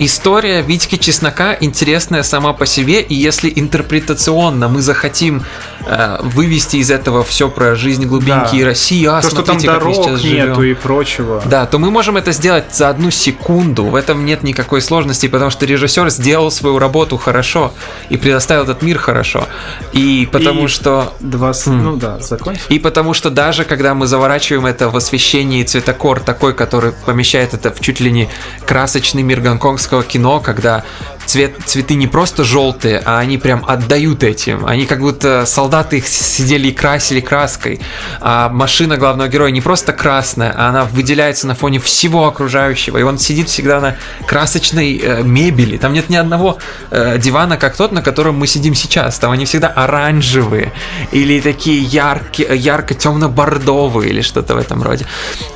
История 0.00 0.60
Витьки 0.60 0.96
Чеснока 0.96 1.56
интересная 1.60 2.24
сама 2.24 2.52
по 2.52 2.66
себе, 2.66 3.00
и 3.00 3.14
если 3.14 3.52
интерпретационно 3.54 4.68
мы 4.68 4.82
захотим 4.82 5.44
э, 5.86 6.18
вывести 6.20 6.78
из 6.78 6.90
этого 6.90 7.22
все 7.22 7.48
про 7.48 7.76
жизнь 7.76 8.04
глубинки 8.04 8.58
да. 8.58 8.66
России, 8.66 9.06
а 9.06 9.22
то, 9.22 9.30
что 9.30 9.42
там 9.42 9.58
дорог 9.58 9.96
нету 9.96 10.16
живем. 10.18 10.62
и 10.64 10.74
прочего. 10.74 11.42
Да, 11.46 11.66
то 11.66 11.78
мы 11.78 11.92
можем 11.92 12.16
это 12.16 12.32
сделать 12.32 12.74
за 12.74 12.88
одну 12.88 13.12
секунду. 13.12 13.84
В 13.84 13.94
этом 13.94 14.24
нет 14.24 14.42
никакой 14.42 14.82
сложности, 14.82 15.28
потому 15.28 15.50
что 15.50 15.64
режиссер 15.64 16.10
сделал 16.10 16.50
свою 16.50 16.80
работу 16.80 17.16
хорошо 17.16 17.72
и 18.08 18.16
предоставил 18.16 18.64
этот 18.64 18.82
мир 18.82 18.98
хорошо. 18.98 19.46
И 19.92 20.28
потому 20.32 20.64
и 20.64 20.68
что... 20.68 21.12
Два... 21.20 21.50
Mm. 21.50 21.70
Ну 21.70 21.96
да, 21.96 22.18
закончим. 22.18 22.64
И 22.68 22.80
потому 22.80 23.14
что 23.14 23.30
даже 23.30 23.64
когда 23.64 23.94
мы 23.94 24.08
заворачиваем 24.08 24.66
это 24.66 24.90
в 24.90 24.96
освещении 24.96 25.62
цветокор 25.62 26.18
такой, 26.18 26.52
который 26.52 26.92
помещает 27.06 27.54
это 27.54 27.72
в 27.72 27.78
чуть 27.78 28.00
ли 28.00 28.10
не 28.10 28.28
красочный 28.66 29.22
мир 29.22 29.40
Гонконгского 29.40 29.83
американского 29.84 30.02
кино, 30.02 30.40
когда 30.40 30.82
цвет, 31.26 31.54
цветы 31.64 31.94
не 31.94 32.06
просто 32.06 32.44
желтые, 32.44 33.02
а 33.04 33.18
они 33.18 33.38
прям 33.38 33.64
отдают 33.66 34.22
этим. 34.22 34.66
Они 34.66 34.86
как 34.86 35.00
будто 35.00 35.44
солдаты 35.46 35.98
их 35.98 36.08
сидели 36.08 36.68
и 36.68 36.72
красили 36.72 37.20
краской. 37.20 37.80
А 38.20 38.48
машина 38.48 38.96
главного 38.96 39.28
героя 39.28 39.50
не 39.50 39.60
просто 39.60 39.92
красная, 39.92 40.54
а 40.56 40.68
она 40.68 40.84
выделяется 40.84 41.46
на 41.46 41.54
фоне 41.54 41.78
всего 41.78 42.26
окружающего. 42.26 42.98
И 42.98 43.02
он 43.02 43.18
сидит 43.18 43.48
всегда 43.48 43.80
на 43.80 43.96
красочной 44.26 45.00
э, 45.02 45.22
мебели. 45.22 45.76
Там 45.76 45.92
нет 45.92 46.10
ни 46.10 46.16
одного 46.16 46.58
э, 46.90 47.18
дивана, 47.18 47.56
как 47.56 47.76
тот, 47.76 47.92
на 47.92 48.02
котором 48.02 48.36
мы 48.36 48.46
сидим 48.46 48.74
сейчас. 48.74 49.18
Там 49.18 49.32
они 49.32 49.44
всегда 49.44 49.68
оранжевые 49.68 50.72
или 51.12 51.40
такие 51.40 51.82
яркие, 51.82 52.56
ярко 52.56 52.94
темно-бордовые 52.94 54.10
или 54.10 54.20
что-то 54.20 54.54
в 54.54 54.58
этом 54.58 54.82
роде. 54.82 55.06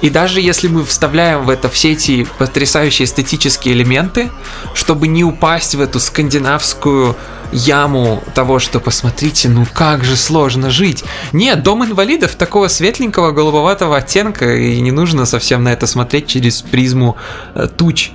И 0.02 0.10
даже 0.10 0.40
если 0.40 0.68
мы 0.68 0.84
вставляем 0.84 1.44
в 1.44 1.50
это 1.50 1.68
все 1.68 1.92
эти 1.92 2.26
потрясающие 2.38 3.06
эстетические 3.06 3.74
элементы, 3.74 4.30
чтобы 4.74 5.08
не 5.08 5.24
упасть 5.24 5.57
попасть 5.58 5.74
в 5.74 5.80
эту 5.80 5.98
скандинавскую 5.98 7.16
яму 7.50 8.22
того, 8.32 8.60
что 8.60 8.78
посмотрите, 8.78 9.48
ну 9.48 9.66
как 9.74 10.04
же 10.04 10.16
сложно 10.16 10.70
жить. 10.70 11.02
Нет, 11.32 11.64
дом 11.64 11.84
инвалидов 11.84 12.36
такого 12.36 12.68
светленького 12.68 13.32
голубоватого 13.32 13.96
оттенка, 13.96 14.54
и 14.54 14.80
не 14.80 14.92
нужно 14.92 15.26
совсем 15.26 15.64
на 15.64 15.72
это 15.72 15.88
смотреть 15.88 16.28
через 16.28 16.62
призму 16.62 17.16
э, 17.56 17.66
туч. 17.76 18.12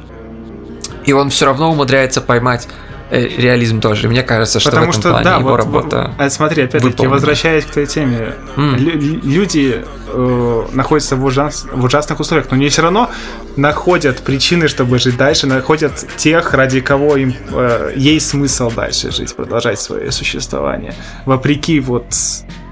И 1.05 1.11
он 1.11 1.29
все 1.31 1.45
равно 1.45 1.69
умудряется 1.69 2.21
поймать 2.21 2.69
реализм 3.13 3.79
тоже. 3.79 4.09
Мне 4.09 4.23
кажется, 4.23 4.59
что 4.59 4.71
Потому 4.71 4.87
в 4.87 4.89
этом 4.89 5.01
что, 5.01 5.09
плане 5.11 5.25
да, 5.25 5.37
его 5.37 5.49
вот, 5.49 5.57
работа. 5.57 6.13
А 6.17 6.29
смотри, 6.29 6.63
опять-таки, 6.63 7.07
возвращаясь 7.07 7.65
к 7.65 7.71
той 7.71 7.85
теме, 7.85 8.33
mm. 8.55 9.21
люди 9.23 9.83
э, 10.07 10.63
находятся 10.73 11.15
в, 11.15 11.23
ужас, 11.23 11.65
в 11.71 11.83
ужасных 11.83 12.19
условиях, 12.19 12.47
но 12.49 12.55
они 12.55 12.69
все 12.69 12.81
равно 12.81 13.09
находят 13.55 14.21
причины, 14.21 14.67
чтобы 14.67 14.99
жить 14.99 15.17
дальше, 15.17 15.47
находят 15.47 16.05
тех, 16.17 16.53
ради 16.53 16.81
кого 16.81 17.17
им 17.17 17.35
э, 17.51 17.93
есть 17.95 18.29
смысл 18.29 18.71
дальше 18.71 19.11
жить, 19.11 19.35
продолжать 19.35 19.79
свое 19.79 20.11
существование, 20.11 20.95
вопреки 21.25 21.79
вот 21.79 22.05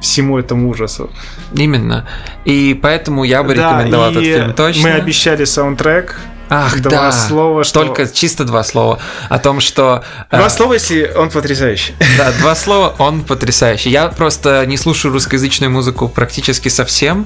всему 0.02 0.40
этому 0.40 0.70
ужасу. 0.70 1.12
Именно. 1.54 2.08
И 2.46 2.78
поэтому 2.82 3.24
я 3.24 3.44
бы 3.44 3.54
да, 3.56 3.74
рекомендовал 3.74 4.12
этот 4.12 4.24
фильм 4.24 4.54
точно. 4.54 4.90
Мы 4.90 4.94
обещали 4.96 5.46
саундтрек 5.46 6.20
Ах, 6.54 6.82
два 6.82 6.92
да. 6.92 7.12
слова, 7.14 7.64
что... 7.64 7.86
Только 7.86 8.06
чисто 8.08 8.44
два 8.44 8.66
слова 8.66 9.00
о 9.30 9.40
том, 9.40 9.62
что... 9.62 10.04
Э, 10.30 10.38
два 10.38 10.48
э... 10.48 10.50
слова, 10.50 10.74
если 10.74 11.10
он 11.16 11.30
потрясающий. 11.30 11.94
Да, 12.18 12.34
два 12.40 12.56
слова, 12.56 12.94
он 12.98 13.24
потрясающий. 13.24 13.90
Я 13.90 14.10
просто 14.10 14.66
не 14.66 14.76
слушаю 14.76 15.14
русскоязычную 15.14 15.72
музыку 15.72 16.10
практически 16.10 16.68
совсем. 16.68 17.26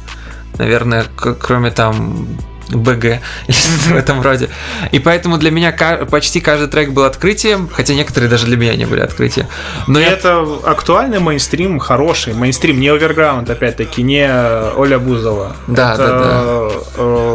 Наверное, 0.59 1.05
кроме 1.15 1.71
там 1.71 2.27
БГ 2.69 3.19
в 3.47 3.95
этом 3.95 4.21
роде. 4.21 4.49
И 4.91 4.99
поэтому 4.99 5.37
для 5.37 5.51
меня 5.51 5.71
почти 6.09 6.39
каждый 6.39 6.67
трек 6.67 6.91
был 6.91 7.03
открытием, 7.03 7.69
хотя 7.71 7.93
некоторые 7.93 8.29
даже 8.29 8.45
для 8.45 8.57
меня 8.57 8.75
не 8.75 8.85
были 8.85 9.01
открытием. 9.01 9.47
Но 9.87 9.99
я... 9.99 10.09
это 10.09 10.45
актуальный 10.63 11.19
мейнстрим, 11.19 11.79
хороший 11.79 12.33
мейнстрим, 12.33 12.79
не 12.79 12.89
оверграунд, 12.89 13.49
опять-таки, 13.49 14.03
не 14.03 14.27
Оля 14.75 14.99
Бузова. 14.99 15.55
Да, 15.67 15.93
это, 15.93 16.07
да, 16.07 16.19
да. 16.19 17.34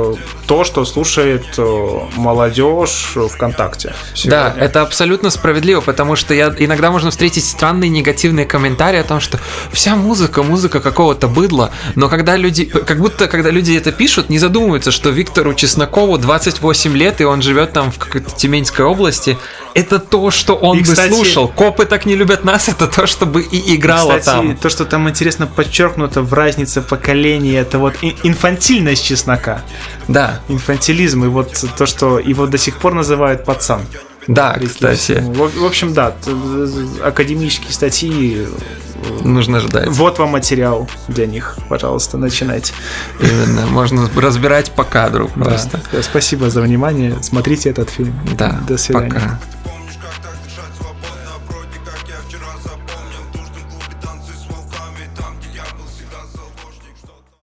То, 0.51 0.65
что 0.65 0.85
слушает 0.85 1.45
э, 1.59 1.99
молодежь 2.17 3.13
ВКонтакте. 3.15 3.95
Сегодня. 4.15 4.31
Да, 4.31 4.55
это 4.59 4.83
абсолютно 4.83 5.31
справедливо, 5.31 5.81
потому 5.81 6.17
что 6.17 6.35
я 6.35 6.53
иногда 6.59 6.91
можно 6.91 7.13
встретить 7.13 7.45
странные 7.45 7.89
негативные 7.89 8.47
комментарии 8.47 8.99
о 8.99 9.05
том, 9.05 9.21
что 9.21 9.39
вся 9.71 9.95
музыка, 9.95 10.43
музыка 10.43 10.81
какого-то 10.81 11.29
быдла, 11.29 11.71
но 11.95 12.09
когда 12.09 12.37
люди, 12.37 12.65
как 12.65 12.99
будто 12.99 13.29
когда 13.29 13.51
люди 13.51 13.77
это 13.77 13.93
пишут, 13.93 14.29
не 14.29 14.41
задумываются, 14.41 14.91
что 14.91 15.11
Виктору 15.11 15.55
Чеснокову 15.55 16.19
28 16.19 16.97
лет, 16.97 17.21
и 17.21 17.25
он 17.25 17.43
живет 17.43 17.73
там 17.73 17.93
в 17.93 17.99
какой-то 17.99 18.35
Тюменской 18.35 18.85
области, 18.85 19.39
это 19.75 20.01
то, 20.01 20.33
что 20.33 20.57
он 20.57 20.79
и, 20.79 20.81
бы 20.81 20.87
кстати, 20.87 21.13
слушал. 21.13 21.47
Копы 21.47 21.85
так 21.85 22.07
не 22.07 22.17
любят 22.17 22.43
нас, 22.43 22.69
это 22.69 22.89
то, 22.89 23.07
чтобы 23.07 23.43
и 23.43 23.77
играло 23.77 24.19
кстати, 24.19 24.25
там. 24.25 24.57
то, 24.57 24.69
что 24.69 24.85
там 24.85 25.09
интересно 25.09 25.47
подчеркнуто 25.47 26.23
в 26.23 26.35
разнице 26.35 26.83
поколений, 26.83 27.53
это 27.53 27.79
вот 27.79 27.95
инфантильность 28.25 29.05
чеснока. 29.05 29.63
Да. 30.09 30.40
Инфантилизм, 30.49 31.25
и 31.25 31.29
вот 31.29 31.65
то, 31.77 31.87
что 31.87 32.19
его 32.19 32.47
до 32.47 32.59
сих 32.59 32.79
пор 32.79 32.95
называют 32.95 33.45
пацан. 33.45 33.83
Да, 34.27 34.57
кстати. 34.65 35.23
В, 35.27 35.61
в 35.61 35.65
общем, 35.65 35.93
да, 35.93 36.15
академические 37.03 37.73
статьи. 37.73 38.47
Нужно 39.25 39.61
ждать. 39.61 39.89
Вот 39.89 40.19
вам 40.19 40.31
материал 40.31 40.89
для 41.09 41.27
них, 41.27 41.59
пожалуйста, 41.69 42.19
начинайте. 42.19 42.75
Именно, 43.21 43.67
можно 43.67 44.09
разбирать 44.15 44.71
по 44.73 44.85
кадру 44.85 45.29
просто. 45.35 45.81
Да. 45.93 46.03
Спасибо 46.03 46.51
за 46.51 46.61
внимание, 46.61 47.17
смотрите 47.23 47.71
этот 47.71 47.91
фильм. 47.91 48.15
Да, 48.37 48.61
До 48.69 48.77
свидания. 48.77 49.11
Пока. 49.11 49.41